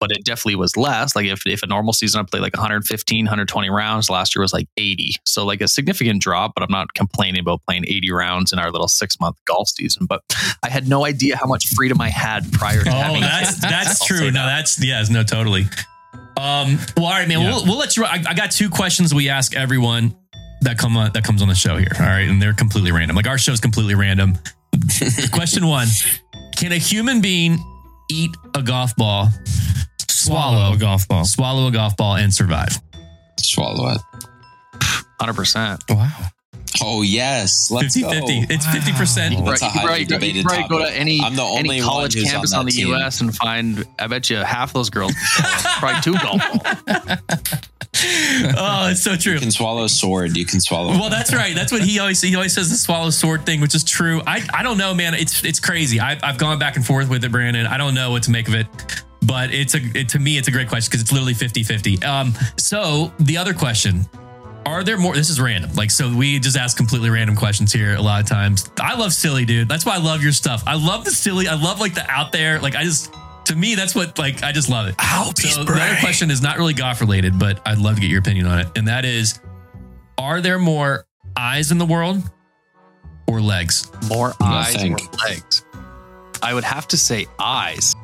[0.00, 1.16] But it definitely was less.
[1.16, 4.52] Like if, if a normal season I played like 115, 120 rounds, last year was
[4.52, 5.14] like 80.
[5.24, 8.70] So like a significant drop, but I'm not complaining about playing 80 rounds in our
[8.70, 10.06] little six month golf season.
[10.06, 10.20] But
[10.62, 14.04] I had no idea how much freedom I had prior to Oh, having that's that's
[14.04, 14.18] true.
[14.18, 14.46] say No, that.
[14.56, 15.66] that's yes, no, totally.
[16.36, 17.40] Um, well, all right, man.
[17.40, 17.50] Yeah.
[17.54, 18.04] We'll, we'll let you.
[18.04, 20.14] I, I got two questions we ask everyone
[20.62, 21.92] that come on that comes on the show here.
[21.98, 23.14] All right, and they're completely random.
[23.16, 24.34] Like our show is completely random.
[25.32, 25.86] Question one:
[26.56, 27.58] Can a human being
[28.10, 29.28] eat a golf ball,
[30.24, 31.24] swallow a golf ball.
[31.24, 32.80] swallow a golf ball, and survive?
[33.38, 34.00] Swallow it.
[35.20, 35.94] 100%.
[35.94, 36.10] Wow.
[36.82, 38.10] Oh yes, let's 50 go.
[38.10, 38.46] 50.
[38.52, 39.36] It's 50%.
[39.38, 41.36] Oh, that's a You could probably go- you debated could probably go to any, I'm
[41.36, 42.88] the any only college one campus on on, the team.
[42.88, 43.20] U.S.
[43.20, 45.12] and find, I bet you half those girls
[45.78, 46.62] probably two golf balls.
[48.56, 49.34] oh, it's so true.
[49.34, 50.36] You can swallow a sword.
[50.36, 50.90] You can swallow.
[50.90, 51.54] Well, that's right.
[51.54, 54.20] That's what he always he always says the swallow sword thing, which is true.
[54.26, 55.14] I I don't know, man.
[55.14, 56.00] It's it's crazy.
[56.00, 57.66] I've I've gone back and forth with it, Brandon.
[57.66, 58.66] I don't know what to make of it.
[59.26, 62.04] But it's a it, to me it's a great question because it's literally 50-50.
[62.04, 64.06] Um so the other question
[64.66, 65.72] are there more this is random.
[65.74, 68.70] Like so we just ask completely random questions here a lot of times.
[68.80, 69.68] I love silly dude.
[69.68, 70.62] That's why i love your stuff.
[70.66, 72.60] I love the silly i love like the out there.
[72.60, 73.14] Like i just
[73.46, 74.94] to me that's what like i just love it.
[75.52, 78.20] So the other question is not really golf related but i'd love to get your
[78.20, 78.68] opinion on it.
[78.76, 79.40] And that is
[80.18, 81.06] are there more
[81.36, 82.22] eyes in the world
[83.26, 83.90] or legs?
[84.08, 85.64] More eyes or legs?
[86.42, 87.96] I would have to say eyes.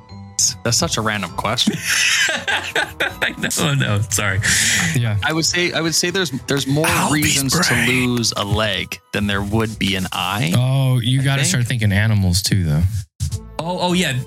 [0.65, 1.75] That's such a random question.
[3.23, 4.41] I know, no, sorry.
[4.97, 5.19] Yeah.
[5.25, 9.27] I would say I would say there's there's more reasons to lose a leg than
[9.27, 10.53] there would be an eye.
[10.57, 12.83] Oh, you got to think- start thinking animals too, though.
[13.59, 14.19] Oh, oh yeah.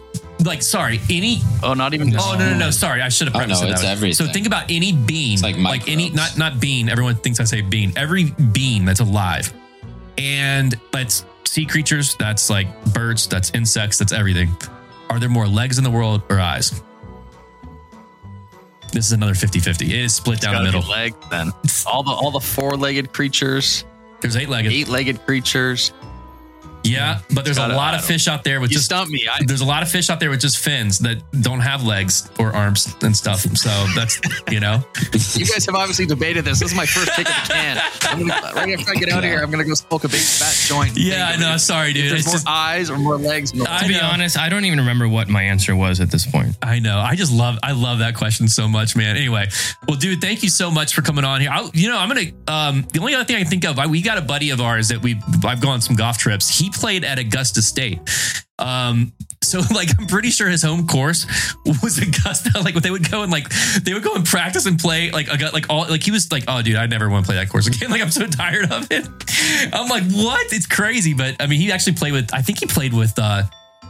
[0.43, 1.39] Like, sorry, any.
[1.61, 2.13] Oh, not even.
[2.17, 2.71] Oh no, no, no.
[2.71, 3.91] Sorry, I should have Oh, prefaced no, it that it's way.
[3.91, 4.27] everything.
[4.27, 6.89] So think about any bean, It's like like any, not not bean.
[6.89, 7.93] Everyone thinks I say bean.
[7.95, 9.53] Every bean that's alive,
[10.17, 12.15] and that's sea creatures.
[12.15, 13.27] That's like birds.
[13.27, 13.97] That's insects.
[13.99, 14.49] That's everything.
[15.13, 16.81] Are there more legs in the world or eyes?
[18.91, 19.81] This is another 50-50.
[19.83, 20.81] It is split down the middle.
[20.89, 21.51] leg then.
[21.85, 23.85] All the all the four legged creatures,
[24.21, 24.71] There's eight legged.
[24.71, 25.93] eight legged creatures.
[26.83, 29.27] Yeah, but there's a Gotta- lot of fish out there with You just stumped me.
[29.31, 32.29] I, there's a lot of fish out there with just fins that don't have legs
[32.39, 33.39] or arms and stuff.
[33.55, 34.19] So that's
[34.51, 34.83] you know.
[35.33, 36.59] you guys have obviously debated this.
[36.59, 37.81] This is my first kick of the can.
[38.01, 40.19] I'm gonna, right after I get out of here, I'm gonna go smoke a big
[40.19, 40.97] fat joint.
[40.97, 41.57] Yeah, I know.
[41.57, 42.11] Sorry, dude.
[42.11, 43.53] There's It's more just, eyes or more legs.
[43.53, 43.65] No.
[43.67, 44.01] I To be know.
[44.11, 46.57] honest, I don't even remember what my answer was at this point.
[46.61, 46.99] I know.
[46.99, 47.57] I just love.
[47.63, 49.15] I love that question so much, man.
[49.15, 49.47] Anyway,
[49.87, 51.49] well, dude, thank you so much for coming on here.
[51.51, 52.31] I, you know, I'm gonna.
[52.47, 54.59] Um, the only other thing I can think of, I, we got a buddy of
[54.59, 56.49] ours that we I've gone on some golf trips.
[56.49, 57.99] He played at Augusta State.
[58.59, 61.25] Um, so like I'm pretty sure his home course
[61.65, 62.59] was Augusta.
[62.59, 63.49] Like they would go and like
[63.83, 66.31] they would go and practice and play like I got like all like he was
[66.31, 67.81] like, oh dude, I never want to play that course again.
[67.93, 69.05] Like I'm so tired of it.
[69.71, 70.51] I'm like, what?
[70.51, 71.13] It's crazy.
[71.13, 72.33] But I mean, he actually played with.
[72.33, 73.43] I think he played with uh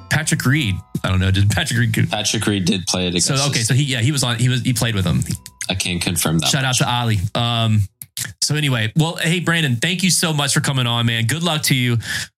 [0.10, 0.76] Patrick Reed.
[1.06, 1.32] I don't know.
[1.32, 2.10] Did Patrick Reed?
[2.10, 3.22] Patrick Reed did play it.
[3.22, 5.22] So okay, so he yeah he was on he was he played with him.
[5.70, 6.50] I can't confirm that.
[6.50, 7.20] Shout out to Ali.
[7.34, 7.82] Um,
[8.42, 11.26] so anyway, well, hey Brandon, thank you so much for coming on, man.
[11.26, 11.98] Good luck to you.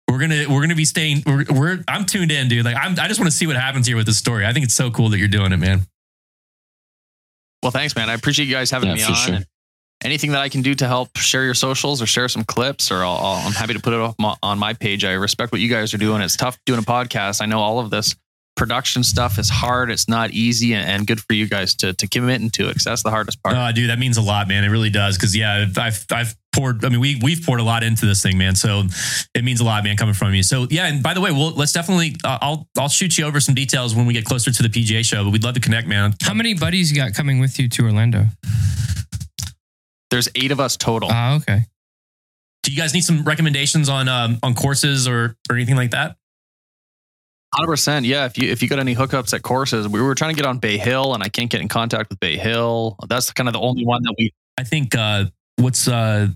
[0.09, 1.23] We're gonna we're gonna be staying.
[1.25, 2.63] We're, we're I'm tuned in, dude.
[2.65, 4.45] Like I'm I just want to see what happens here with this story.
[4.45, 5.81] I think it's so cool that you're doing it, man.
[7.63, 8.09] Well, thanks, man.
[8.09, 9.13] I appreciate you guys having Yeah, me on.
[9.15, 9.37] sure.
[10.03, 13.03] Anything that I can do to help share your socials or share some clips, or
[13.03, 15.03] I'll, I'll, I'm happy to put it up my, on my page.
[15.03, 16.21] I respect what you guys are doing.
[16.21, 17.41] It's tough doing a podcast.
[17.41, 18.15] I know all of this
[18.55, 19.91] production stuff is hard.
[19.91, 22.83] It's not easy, and, and good for you guys to to commit into it because
[22.83, 23.55] that's the hardest part.
[23.55, 24.63] Oh, dude, that means a lot, man.
[24.63, 25.17] It really does.
[25.17, 26.83] Because yeah, I've I've poured.
[26.85, 28.55] I mean, we we've poured a lot into this thing, man.
[28.55, 28.83] So
[29.33, 30.43] it means a lot, man, coming from you.
[30.43, 32.15] So yeah, and by the way, we'll let's definitely.
[32.23, 35.03] Uh, I'll I'll shoot you over some details when we get closer to the PGA
[35.05, 35.23] show.
[35.23, 36.15] But we'd love to connect, man.
[36.23, 38.25] How many buddies you got coming with you to Orlando?
[40.09, 41.09] There's eight of us total.
[41.11, 41.65] Ah, okay.
[42.63, 46.15] Do you guys need some recommendations on um, on courses or or anything like that?
[47.53, 48.05] Hundred percent.
[48.05, 48.25] Yeah.
[48.25, 50.57] If you if you got any hookups at courses, we were trying to get on
[50.57, 52.97] Bay Hill, and I can't get in contact with Bay Hill.
[53.07, 54.33] That's kind of the only one that we.
[54.57, 55.25] I think uh,
[55.57, 56.27] what's uh,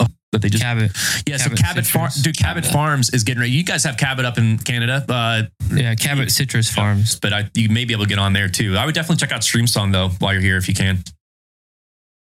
[0.00, 0.90] oh, that they just Cabot.
[1.28, 1.36] yeah.
[1.36, 2.36] So Cabot Cabot Farm, dude.
[2.38, 2.72] Cabot Cabot.
[2.72, 3.52] Farms is getting ready.
[3.52, 7.20] You guys have Cabot up in Canada, uh, Yeah, Cabot Citrus Farms.
[7.20, 8.76] but I, you may be able to get on there too.
[8.76, 10.98] I would definitely check out Streamsong though while you're here if you can.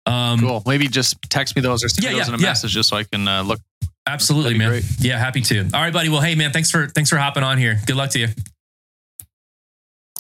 [0.08, 0.62] Um, Cool.
[0.68, 2.50] Maybe just text me those or send Yeah, me those yeah, in a yeah.
[2.50, 3.60] message just so I can uh, look.
[4.08, 4.70] Absolutely, man.
[4.70, 4.86] great.
[5.00, 5.62] Yeah, happy to.
[5.74, 6.10] All right, buddy.
[6.10, 7.80] Well, hey, man, thanks for thanks for hopping on here.
[7.86, 8.28] Good luck to you.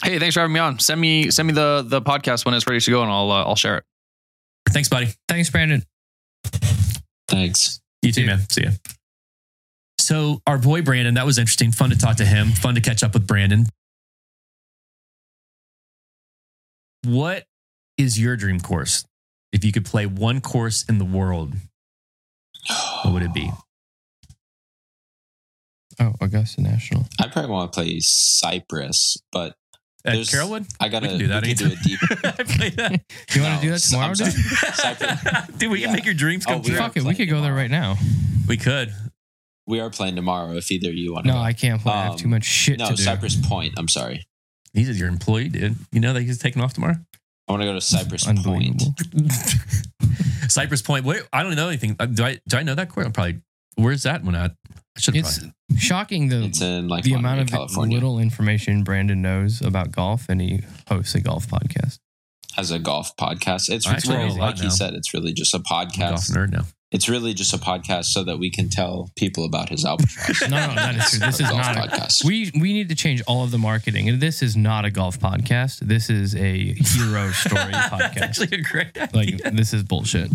[0.03, 0.79] Hey, thanks for having me on.
[0.79, 3.43] Send me send me the the podcast when it's ready to go, and I'll uh,
[3.43, 3.83] I'll share it.
[4.69, 5.09] Thanks, buddy.
[5.27, 5.83] Thanks, Brandon.
[7.27, 7.79] Thanks.
[8.01, 8.39] You too, man.
[8.49, 8.71] See ya.
[9.99, 11.71] So our boy Brandon, that was interesting.
[11.71, 12.49] Fun to talk to him.
[12.49, 13.65] Fun to catch up with Brandon.
[17.03, 17.45] What
[17.97, 19.05] is your dream course?
[19.51, 21.53] If you could play one course in the world,
[23.03, 23.51] what would it be?
[25.99, 27.05] Oh, Augusta National.
[27.19, 29.55] I probably want to play Cypress, but
[30.05, 30.67] At There's- Carrollwood?
[30.79, 31.79] I gotta We can do that we could do anytime.
[31.79, 31.99] a deep.
[32.39, 33.01] I play that.
[33.33, 34.31] You want to do that tomorrow, dude?
[34.73, 34.95] sorry.
[35.57, 36.77] Dude, we can make your dreams Oh, come we true.
[36.77, 37.95] Fuck it, we could go there right now.
[38.47, 38.93] We could.
[39.67, 40.51] We are playing tomorrow.
[40.57, 41.31] If either of you want to.
[41.31, 41.91] No, I can't play.
[41.93, 43.01] I have Um, too much shit no to do.
[43.01, 43.73] Cypress Point.
[43.77, 44.23] I'm sorry.
[44.73, 45.75] He's your employee, dude.
[45.91, 46.95] You know that he's taking off tomorrow?
[47.47, 48.37] I want to go to Cypress Point.
[48.39, 48.93] Unbelievable.
[50.49, 51.05] Cypress Point.
[51.05, 51.95] Wait, I don't know anything.
[51.99, 52.39] Uh, Do I?
[52.47, 53.05] Do I know that course?
[53.05, 53.41] I'm probably.
[53.75, 54.51] Where's that one at?
[54.97, 55.25] I should have.
[55.25, 57.95] It's shocking the It's in like the amount of California.
[57.95, 61.99] little information Brandon knows about golf, and he hosts a golf podcast.
[62.57, 63.69] As a golf podcast.
[63.69, 64.69] It's I actually really, know a like he now.
[64.69, 64.93] said.
[64.93, 66.31] It's really just a golf podcast.
[66.31, 66.63] nerd now.
[66.95, 70.41] It's really just a podcast so that we can tell people about his albatross.
[70.49, 71.19] No, no, that is true.
[71.19, 72.23] This is not a, podcast.
[72.23, 74.07] we we need to change all of the marketing.
[74.09, 75.79] And this is not a golf podcast.
[75.79, 78.13] This is a hero story podcast.
[78.15, 79.09] That's actually a great idea.
[79.13, 80.31] Like this is bullshit.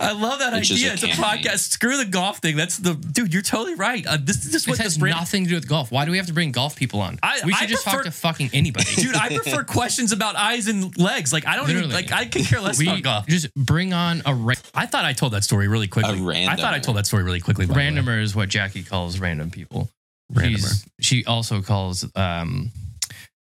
[0.00, 0.90] I love that It's just idea.
[0.90, 1.44] a It's a campaign.
[1.44, 1.58] podcast.
[1.70, 2.56] Screw the golf thing.
[2.56, 3.32] That's the dude.
[3.32, 4.06] You're totally right.
[4.06, 5.16] Uh, this, this is what This this has brand.
[5.16, 5.90] nothing to do with golf.
[5.92, 7.18] Why do we have to bring golf people on?
[7.22, 8.86] I- we I should just prefer- talk to fucking anybody.
[8.96, 11.32] Dude, I prefer questions about eyes and legs.
[11.32, 12.10] Like I don't even, like.
[12.12, 13.26] I can care less we about golf.
[13.26, 16.20] just bring on a ra- I thought I told that story really quickly.
[16.46, 17.66] I thought I told that story really quickly.
[17.66, 17.90] by the way.
[17.90, 19.88] randomer is what Jackie calls random people.
[20.32, 20.48] Randomer.
[20.50, 22.70] She's, she also calls um,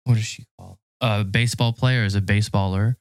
[0.05, 0.79] what does she call?
[1.01, 2.97] A baseball player is a baseballer.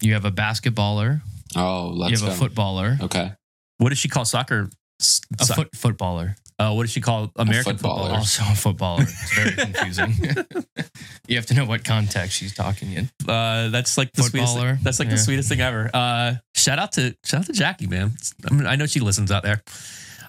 [0.00, 1.20] You have a basketballer.
[1.54, 2.38] Oh, you let's have a go.
[2.38, 2.98] footballer.
[3.02, 3.32] Okay.
[3.78, 4.68] What does she call soccer?
[5.00, 6.36] S- A so- foot footballer.
[6.58, 8.02] Uh, what does she call American footballer.
[8.02, 8.16] football?
[8.16, 9.02] Also a footballer.
[9.02, 10.14] It's very confusing.
[11.28, 13.10] you have to know what context she's talking in.
[13.28, 14.54] Uh, that's like the sweetest.
[14.54, 14.74] Footballer.
[14.74, 14.84] Thing.
[14.84, 15.90] That's like the sweetest thing ever.
[15.92, 18.12] Uh, shout out to shout out to Jackie, man.
[18.48, 19.62] I, mean, I know she listens out there.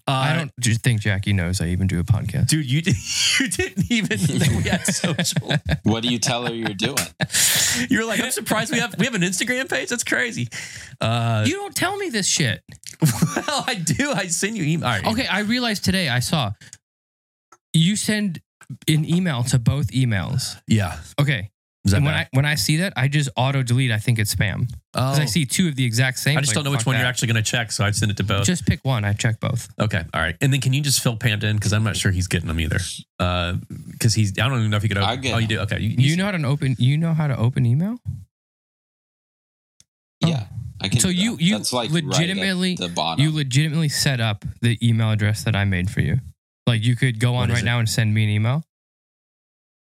[0.08, 2.48] Uh, I don't just think Jackie knows I even do a podcast.
[2.48, 2.66] dude.
[2.70, 2.96] You did,
[3.40, 5.54] you didn't even know we had social.
[5.84, 6.96] What do you tell her you're doing?
[7.90, 9.90] You're like, I'm surprised we have we have an Instagram page.
[9.90, 10.48] That's crazy.
[11.02, 12.64] Uh, You don't tell me this shit.
[13.02, 14.12] well, I do.
[14.12, 14.88] I send you email.
[14.88, 15.08] All right.
[15.08, 16.52] Okay, I realized today I saw
[17.74, 18.42] you send
[18.88, 20.60] an email to both emails.
[20.68, 21.00] Yeah.
[21.20, 21.52] Okay.
[21.88, 22.28] Is that And when bad?
[22.34, 23.92] I when I see that, I just auto delete.
[23.92, 26.38] I think it's spam oh, because I see two of the exact same.
[26.38, 27.96] I just like, don't know which fuck one you're actually going to check, so I'd
[27.96, 28.46] send it to both.
[28.46, 29.06] Just pick one.
[29.06, 29.70] I check both.
[29.80, 30.04] okay.
[30.14, 30.36] All right.
[30.42, 32.60] And then can you just fill Panda in because I'm not sure he's getting them
[32.60, 32.80] either.
[33.20, 33.54] Uh,
[33.90, 35.10] because he's I don't even know if he could open.
[35.10, 35.60] I get oh, you do.
[35.62, 35.80] Okay.
[35.80, 36.76] You, You know how to open.
[36.78, 37.98] You know how to open email.
[40.24, 40.28] Oh.
[40.28, 40.48] Yeah,
[40.82, 41.00] I can.
[41.00, 43.24] So you- you That's like legitimately- right the bottom.
[43.24, 46.20] You legitimately set up the email address that I made for you.
[46.66, 47.66] Like you could go on right it?
[47.66, 48.66] now and send me an email.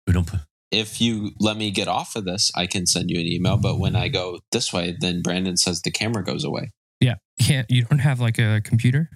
[0.07, 0.41] We don't put.
[0.71, 3.57] If you let me get off of this, I can send you an email.
[3.57, 6.73] But when I go this way, then Brandon says the camera goes away.
[7.01, 7.15] Yeah.
[7.41, 9.11] Can't you don't have like a computer?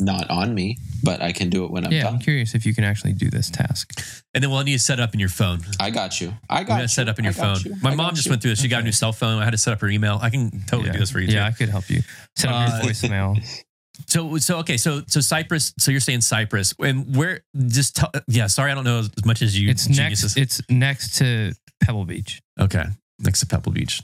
[0.00, 2.72] Not on me, but I can do it when I'm yeah, I'm curious if you
[2.72, 4.00] can actually do this task.
[4.32, 5.58] And then we'll need to set up in your phone.
[5.80, 6.34] I got you.
[6.48, 6.88] I got got you.
[6.88, 7.56] set up in your phone.
[7.64, 7.74] you.
[7.82, 8.30] My mom got just you.
[8.30, 8.60] went through this.
[8.60, 9.40] She got a new cell phone.
[9.42, 10.20] I had to set up her email.
[10.22, 10.92] I can totally yeah.
[10.92, 11.26] do this for you.
[11.34, 12.02] Yeah, I could help you.
[12.36, 13.62] Set up Uh, your voicemail.
[14.06, 14.76] So so okay.
[14.76, 15.74] So so Cypress.
[15.78, 17.40] So you're saying Cypress, and where?
[17.66, 18.46] Just tell, yeah.
[18.46, 19.68] Sorry, I don't know as much as you.
[19.70, 20.36] It's geniuses.
[20.36, 20.58] next.
[20.60, 22.40] It's next to Pebble Beach.
[22.60, 22.84] okay.
[23.20, 24.02] Next to Pebble Beach.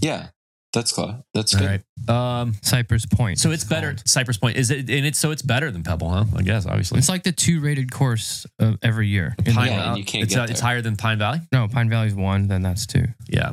[0.00, 0.28] Yeah,
[0.72, 1.14] that's close.
[1.34, 1.82] That's All good.
[2.08, 2.40] right.
[2.40, 2.54] Um.
[2.62, 3.38] Cypress Point.
[3.38, 3.88] So it's better.
[3.94, 4.08] called.
[4.08, 4.88] Cypress Point is it?
[4.90, 6.24] And it's so it's better than Pebble, huh?
[6.36, 6.98] I guess obviously.
[6.98, 9.34] It's like the two rated course of every year.
[9.38, 9.84] In the Pine Yeah, world.
[9.86, 9.98] Valley.
[10.00, 11.40] you can't it's, get uh, it's higher than Pine Valley.
[11.52, 12.48] No, Pine Valley's one.
[12.48, 13.52] Then that's two, Yeah.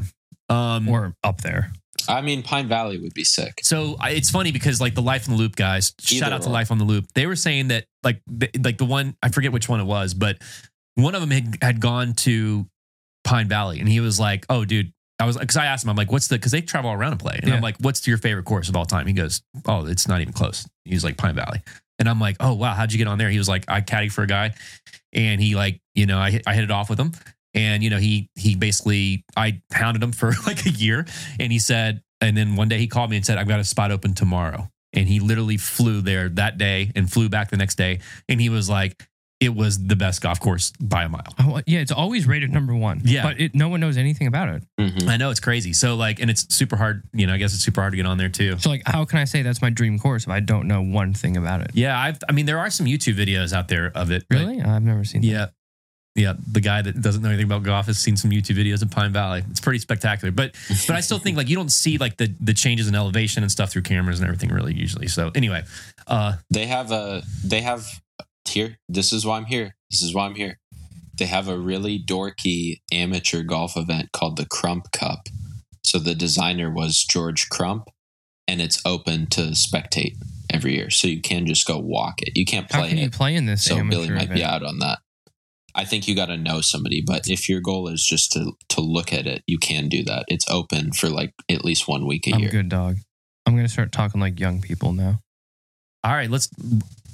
[0.49, 0.87] Um.
[0.87, 1.71] or up there.
[2.07, 3.59] I mean, Pine Valley would be sick.
[3.63, 6.49] So I, it's funny because like the Life on the Loop guys, shout out to
[6.49, 6.51] or.
[6.51, 7.05] Life on the Loop.
[7.13, 10.13] They were saying that like th- like the one I forget which one it was,
[10.13, 10.37] but
[10.95, 12.65] one of them had, had gone to
[13.23, 15.95] Pine Valley, and he was like, "Oh, dude." I was because I asked him, I'm
[15.95, 17.55] like, "What's the?" Because they travel around and play, and Yeah.
[17.55, 20.33] I'm like, "What's your favorite course of all time?" He goes, "Oh, it's not even
[20.33, 21.61] close." He was like, "Pine Valley,"
[21.99, 24.09] and I'm like, "Oh wow, how'd you get on there?" He was like, "I caddy
[24.09, 24.53] for a guy,
[25.13, 27.13] and he like, you know, I hit- I hit it off with him,
[27.55, 31.05] and you know, he he basically I hounded him for like a year,
[31.39, 33.63] and he said, and then one day he called me and said, I've got a
[33.63, 34.69] spot open tomorrow.
[34.93, 37.99] and he literally flew there that day and flew back the next day,
[38.29, 39.07] and he was like,
[39.41, 41.27] it was the best golf course by a mile.
[41.37, 43.01] Oh, yeah, it's always rated number one.
[43.03, 43.23] Yeah.
[43.23, 44.63] but it, no one knows anything about it.
[44.79, 45.09] Mhm.
[45.09, 45.73] I know it's crazy.
[45.73, 47.03] So like, and it's super hard.
[47.11, 48.57] You know, I guess it's super hard to get on there too.
[48.59, 51.13] So like, how can I say that's my dream course if I don't know one
[51.13, 51.71] thing about it?
[51.73, 54.23] Yeah, I've, I mean, there are some YouTube videos out there of it.
[54.29, 55.21] but- Really, I've never seen.
[55.23, 55.51] that.
[56.15, 56.21] Yeah.
[56.25, 58.89] Yeah, the guy that doesn't know anything about golf has seen some YouTube videos of
[58.89, 59.43] Pine Valley.
[59.51, 60.55] It's pretty spectacular, but
[60.87, 63.51] but I still think like you don't see like the the changes in elevation and
[63.51, 65.07] stuff through cameras and everything really usually.
[65.07, 65.63] So anyway,
[66.07, 67.85] uh, They have a they have
[68.47, 68.77] here.
[68.87, 69.75] This is why I'm here.
[69.91, 70.57] This is why I'm here.
[71.17, 75.27] They have a really dorky amateur golf event called the Crump Cup.
[75.83, 77.89] So the designer was George Crump,
[78.47, 80.15] and it's open to spectate
[80.49, 80.89] every year.
[80.89, 82.35] So you can just go walk it.
[82.35, 82.77] You can't play.
[82.77, 83.11] How play can you it.
[83.13, 84.33] play in this So Billy might event?
[84.33, 84.99] be out on that.
[85.75, 88.81] I think you got to know somebody, but if your goal is just to to
[88.81, 90.23] look at it, you can do that.
[90.29, 92.49] It's open for like at least one week a I'm year.
[92.49, 92.97] good, dog.
[93.45, 95.19] I'm gonna start talking like young people now.
[96.03, 96.47] all right, let's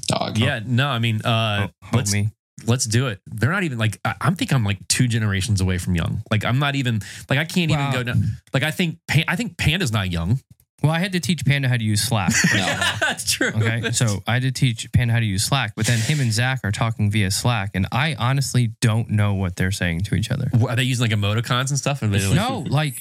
[0.07, 0.37] Dog.
[0.37, 2.31] yeah, no, I mean, uh, Oh, let's homie.
[2.65, 3.19] let's do it.
[3.27, 6.21] They're not even like I, I'm think I'm like two generations away from young.
[6.31, 7.79] Like I'm not even like I can't Wow.
[7.89, 8.37] even go down.
[8.53, 8.97] Like I think
[9.27, 10.39] I think Panda's not young.
[10.83, 12.31] Well, I had to teach Panda how to use Slack.
[12.55, 12.65] No.
[13.01, 13.49] That's true.
[13.55, 16.31] Okay, so I had to teach Panda how to use Slack, but then him and
[16.31, 20.31] Zach are talking via Slack, and I honestly don't know what they're saying to each
[20.31, 20.49] other.
[20.67, 22.01] are they using like emoticons and stuff?
[22.01, 22.95] Are like, No, like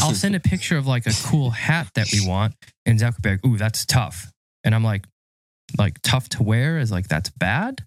[0.00, 2.54] I'll send a picture of like a cool hat that we want,
[2.84, 4.30] and Zach will be like, "Ooh, that's tough,"
[4.64, 5.04] and I'm like,
[5.78, 7.82] "Like tough to wear is like that's bad,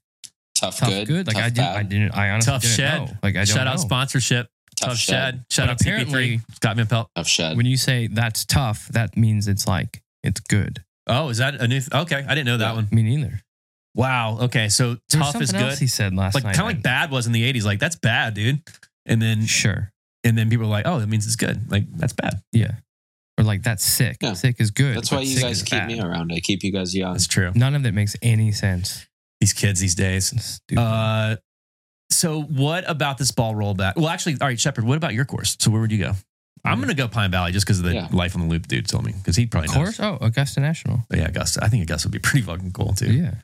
[0.56, 1.08] Tough, tough good.
[1.08, 2.98] good." Like tough, I didn't, I didn't, I honestly Tough didn't shed.
[3.02, 3.06] know.
[3.24, 4.48] Like I don't Shout out sponsorship.
[4.80, 5.14] Tough, Tuff Shed.
[5.36, 5.44] Shed.
[5.52, 5.92] Shout But out CP3.
[6.08, 7.10] apparently- Scott Van Pelt.
[7.16, 7.58] Tuff Shed.
[7.58, 10.84] When you say that's tough, that means it's like it's good.
[11.08, 11.80] Oh, is that a new?
[11.80, 12.74] Th- okay, I didn't know that Yeah.
[12.76, 12.88] one.
[12.92, 13.42] Me neither.
[13.96, 14.38] Wow.
[14.42, 15.78] Okay, so There was tough is good.
[15.80, 16.56] he said last Like night.
[16.56, 17.66] kind of like bad was in the '80s.
[17.66, 18.62] Like that's bad, dude.
[19.06, 19.92] And then Sure.
[20.24, 21.72] and then people are like, oh, that means it's good.
[21.72, 22.42] Like that's bad.
[22.52, 22.76] Yeah.
[23.38, 24.18] Or like that's sick.
[24.22, 24.34] Yeah.
[24.34, 24.96] Sick is good.
[24.98, 25.88] That's why you guys keep bad.
[25.88, 26.32] me around.
[26.34, 27.14] I keep you guys young.
[27.14, 27.52] That's true.
[27.56, 29.08] None of that makes any sense.
[29.40, 30.60] These kids these days.
[30.76, 31.38] Uh,
[32.12, 33.96] so what about this ball rollback?
[33.96, 34.84] Well, actually, all right, Shepard.
[34.84, 35.56] What about your course?
[35.60, 36.14] So where would you go?
[36.66, 38.08] I'm gonna go Pine Valley just because of the Yeah.
[38.12, 39.98] life on the loop dude told me because he probably of knows.
[39.98, 40.00] course.
[40.02, 41.06] Oh, Augusta National.
[41.10, 41.64] But yeah, Augusta.
[41.64, 43.14] I think Augusta would be pretty fucking cool too.
[43.14, 43.36] Yeah.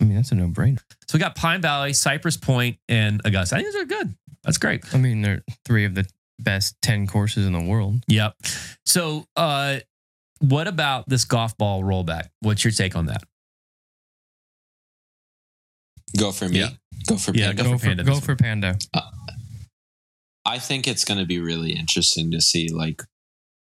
[0.00, 0.78] I mean, that's a no brainer.
[1.08, 3.56] So we got Pine Valley, Cypress Point, and Augusta.
[3.56, 4.14] I think those are good.
[4.42, 4.82] That's great.
[4.94, 6.06] I mean, they're three of the
[6.38, 8.02] best 10 courses in the world.
[8.08, 8.34] Yep.
[8.86, 9.78] So, uh,
[10.40, 12.28] what about this golf ball rollback?
[12.40, 13.22] What's your take on that?
[16.18, 16.60] Go for me.
[16.60, 16.68] Yeah.
[17.08, 17.62] Go for Yeah, Panda.
[17.62, 18.78] Go Go, for for, Panda go for Panda.
[18.92, 19.00] Uh,
[20.44, 22.68] I think it's going to be really interesting to see.
[22.68, 23.02] Like,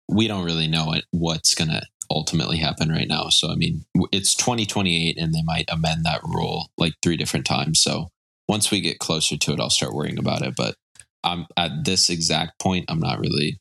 [0.07, 3.30] we don't really know it, what's going to ultimately happen right now.
[3.30, 7.82] So, I mean, it's 2028 and they might amend that rule like three different times.
[7.82, 8.09] So,
[8.47, 10.55] once we get closer to it, I'll start worrying about it.
[10.55, 10.75] But
[11.23, 13.59] I'm at this exact point, I'm not really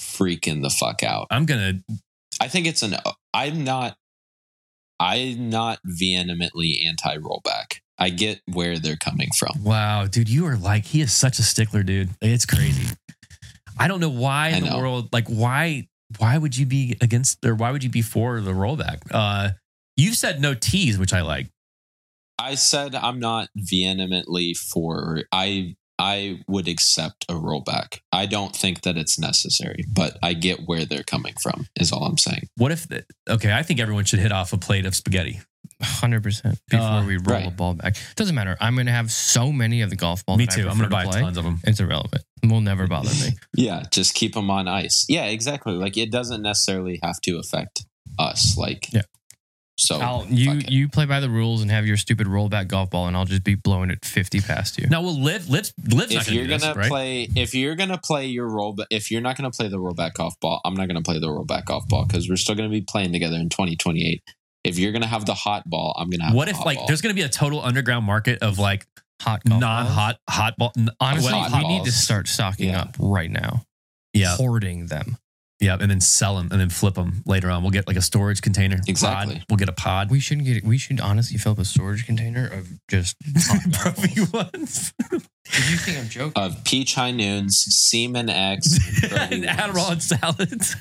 [0.00, 1.28] freaking the fuck out.
[1.30, 1.80] I'm gonna.
[2.40, 3.96] I think it's an, uh, I'm not,
[5.00, 7.78] I'm not vehemently anti rollback.
[7.98, 9.64] I get where they're coming from.
[9.64, 12.10] Wow, dude, you are like he is such a stickler, dude.
[12.20, 12.94] It's crazy.
[13.78, 15.88] I don't know why in the world, like why,
[16.18, 18.98] why would you be against or why would you be for the rollback?
[19.10, 19.50] Uh,
[19.96, 21.48] you said no teas, which I like.
[22.38, 28.00] I said I'm not vehemently for I I would accept a rollback.
[28.12, 32.04] I don't think that it's necessary, but I get where they're coming from is all
[32.04, 32.48] I'm saying.
[32.56, 32.86] What if?
[32.88, 35.40] The, okay, I think everyone should hit off a plate of spaghetti.
[35.82, 37.56] 100% before Uh, we roll a right.
[37.56, 37.96] ball back.
[38.16, 38.56] Doesn't matter.
[38.60, 40.38] I'm going to have so many of the golf balls.
[40.38, 40.68] Me too.
[40.68, 41.20] I'm gonna buy play.
[41.20, 41.60] tons of them.
[41.64, 42.22] It's irrelevant.
[42.42, 43.32] It will never bother me.
[43.54, 45.04] Yeah, just keep them on ice.
[45.08, 45.74] Yeah, exactly.
[45.74, 47.84] Like it doesn't necessarily have to affect
[48.18, 49.02] us like Yeah.
[49.78, 50.70] So I'll, you it.
[50.70, 53.44] you play by the rules and have your stupid rollback golf ball, and I'll just
[53.44, 54.88] be blowing it 50 past you.
[54.88, 55.50] Now we'll live.
[55.50, 56.88] Lives not if gonna you're this, gonna right?
[56.88, 60.32] play if you're gonna play your roll if you're not gonna play the rollback golf
[60.40, 63.12] ball i'm not gonna play the rollback golf ball because we're still gonna be playing
[63.12, 64.22] together in 2028
[64.66, 66.78] if you're gonna have the hot ball i'm gonna have what the if hot like
[66.78, 66.86] ball.
[66.86, 68.86] there's gonna be a total underground market of like
[69.22, 70.74] Hot non-hot hot ball?
[71.00, 72.82] Honestly, hot we need to start stocking Yeah.
[72.82, 73.64] up right now.
[74.12, 75.16] yeah, Hoarding them.
[75.60, 77.62] Yeah, and then sell them and then flip them later on.
[77.62, 78.76] We'll get like a storage container.
[78.76, 78.88] pod.
[78.88, 79.42] Exactly.
[79.48, 80.10] We'll get a pod.
[80.10, 80.64] We shouldn't get.
[80.64, 84.52] We should honestly fill up a storage container of just hot golf Profi balls.
[84.52, 84.92] ones.
[85.00, 86.42] Did you think I'm joking?
[86.42, 88.78] of peach high noons semen x
[89.12, 90.76] and and Proby Adderall and salads.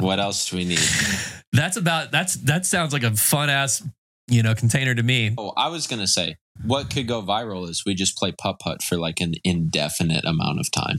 [0.00, 0.78] what else do we need
[1.52, 3.82] that's about that's that sounds like a fun ass
[4.28, 5.34] you know container to me.
[5.38, 8.82] oh i was gonna say what could go viral is we just play putt putt
[8.82, 10.98] for like an indefinite amount of time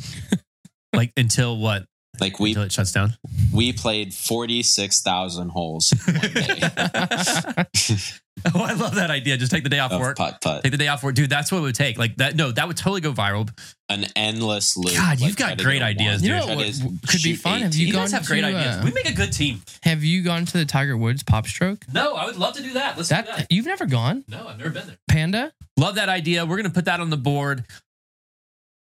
[0.93, 1.85] Like until what?
[2.19, 3.15] Like we until it shuts down.
[3.53, 6.59] we played 46000 holes one day
[8.53, 9.37] Oh, I love that idea.
[9.37, 10.17] Just take the day off of work.
[10.17, 10.61] putt putt.
[10.61, 11.29] Take the day off work, dude.
[11.29, 11.97] That's what it would take.
[11.97, 12.35] Like that.
[12.35, 13.49] No, that would totally go viral.
[13.89, 14.93] An endless loop.
[14.93, 16.29] God, you've like, got great go ideas, one, dude.
[16.29, 17.61] You know what could be shoot fun?
[17.61, 17.87] Have 18.
[17.87, 18.75] You gone guys have great to, ideas.
[18.75, 19.61] uh, we make a good team.
[19.83, 21.91] Have you gone to the Tiger Woods PopStroke?
[21.93, 22.97] No, I would love to do that.
[22.97, 23.47] Let's do That that.
[23.51, 24.97] you've never gone, No, I've never been there.
[25.07, 25.53] Panda?
[25.77, 26.45] Love that idea.
[26.45, 27.65] We're gonna put that on the board.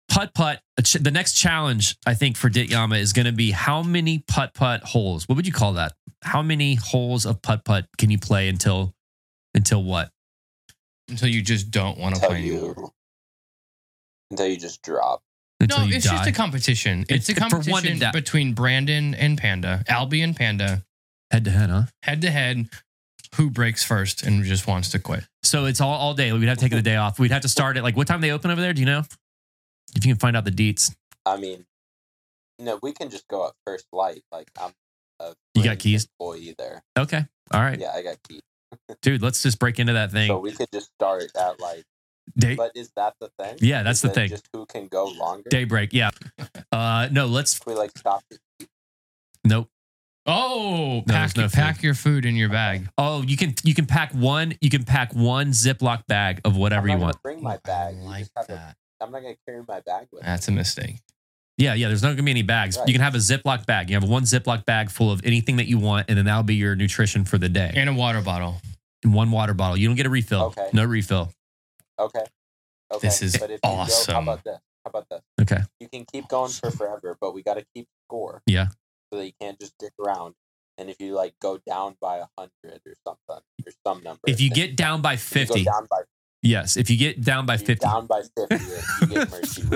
[0.09, 0.61] Putt putt.
[0.83, 4.55] ch- The next challenge, I think, for Dityama is going to be how many putt
[4.55, 5.29] putt holes.
[5.29, 5.93] What would you call that?
[6.23, 8.95] How many holes of putt putt can you play until
[9.55, 10.11] until what?
[11.09, 12.75] Until you just don't want to Until play anymore.
[12.77, 12.93] you,
[14.31, 15.23] until you just drop.
[15.61, 16.17] Until no, you it's die?
[16.17, 17.05] just a competition.
[17.09, 18.11] It's, It's a for one to competition die.
[18.13, 20.85] between Brandon and Panda, Albie and Panda,
[21.31, 21.83] head to head, huh?
[22.03, 22.69] head to head.
[23.35, 25.25] Who breaks first and just wants to quit?
[25.43, 26.33] So it's all all day.
[26.33, 27.19] We'd have to take the day off.
[27.19, 28.73] We'd have to start at like what time they open over there?
[28.73, 29.03] Do you know?
[29.97, 30.95] If you can find out the deets.
[31.27, 31.65] I mean,
[32.59, 34.23] no, we can just go at first light.
[34.33, 34.73] Like I'm
[35.21, 36.07] a You got keys?
[36.19, 36.83] employee there.
[36.99, 37.25] Okay.
[37.53, 37.79] All right.
[37.79, 38.41] Yeah, I got keys.
[39.03, 40.29] Dude, let's just break into that thing.
[40.29, 41.85] So we could just start at like.
[42.37, 43.57] Day But is that the thing?
[43.61, 44.29] Yeah, that's Is the thing.
[44.29, 45.49] Just who can go longer?
[45.49, 45.95] daybreak.
[45.95, 46.11] Yeah.
[46.71, 48.23] Uh no, let's If we like stop.
[49.45, 49.69] nope.
[50.27, 52.87] Oh, No, pack, there's no pack your food in your bag.
[52.99, 56.91] Oh, you can you can pack one you can pack one Ziploc bag of whatever
[56.91, 57.23] I'm you want.
[57.23, 57.97] Bring my bag.
[57.97, 58.77] I like just have that.
[59.01, 60.23] I'm not gonna carry my bag with.
[60.23, 60.27] me.
[60.27, 60.97] That's a mistake.
[61.57, 61.89] Yeah, yeah.
[61.89, 62.77] There's not gonna be any bags.
[62.79, 62.87] Right.
[62.89, 63.91] You can have a Ziploc bag.
[63.91, 66.55] You have one Ziploc bag full of anything that you want, and then that'll be
[66.55, 67.73] your nutrition for the day.
[67.75, 68.61] And a water bottle.
[69.05, 69.77] And one water bottle.
[69.77, 70.43] You don't get a refill.
[70.47, 70.69] Okay.
[70.73, 71.33] No refill.
[71.99, 72.25] Okay.
[72.93, 73.07] Okay.
[73.07, 74.15] This is but if You go, awesome.
[74.15, 74.59] how about this?
[74.85, 75.21] How about this?
[75.43, 75.63] Okay.
[75.81, 78.43] You can keep going for forever, but we got to keep score.
[78.47, 78.69] Yeah.
[79.13, 80.35] So that you can't just dick around.
[80.79, 84.41] And if you like go down by a hundred or something or some number, If
[84.41, 86.03] you get down by if you go fifty, down by
[86.43, 86.77] yes.
[86.77, 88.65] If you get down by if you fifty, down by fifty,
[89.01, 89.63] you get mercy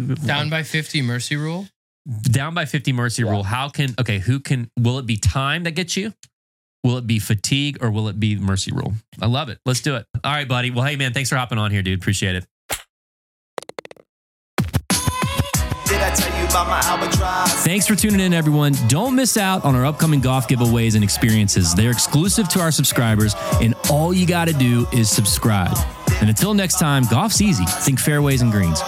[0.00, 0.16] rule.
[0.26, 1.66] Down by 50 mercy rule.
[2.30, 3.30] down by 50 mercy Yeah.
[3.30, 6.12] rule how can okay who can will it be time that gets you
[6.82, 8.92] will it be fatigue or will it be mercy rule
[9.22, 11.56] i love it let's do it all right buddy well hey man thanks for hopping
[11.56, 12.44] on here dude appreciate it
[17.64, 18.74] Thanks for tuning in, everyone.
[18.86, 21.74] Don't miss out on our upcoming golf giveaways and experiences.
[21.74, 25.76] They're exclusive to our subscribers, and all you got to do is subscribe.
[26.20, 27.64] And until next time, golf's easy.
[27.66, 28.80] Think fairways and greens.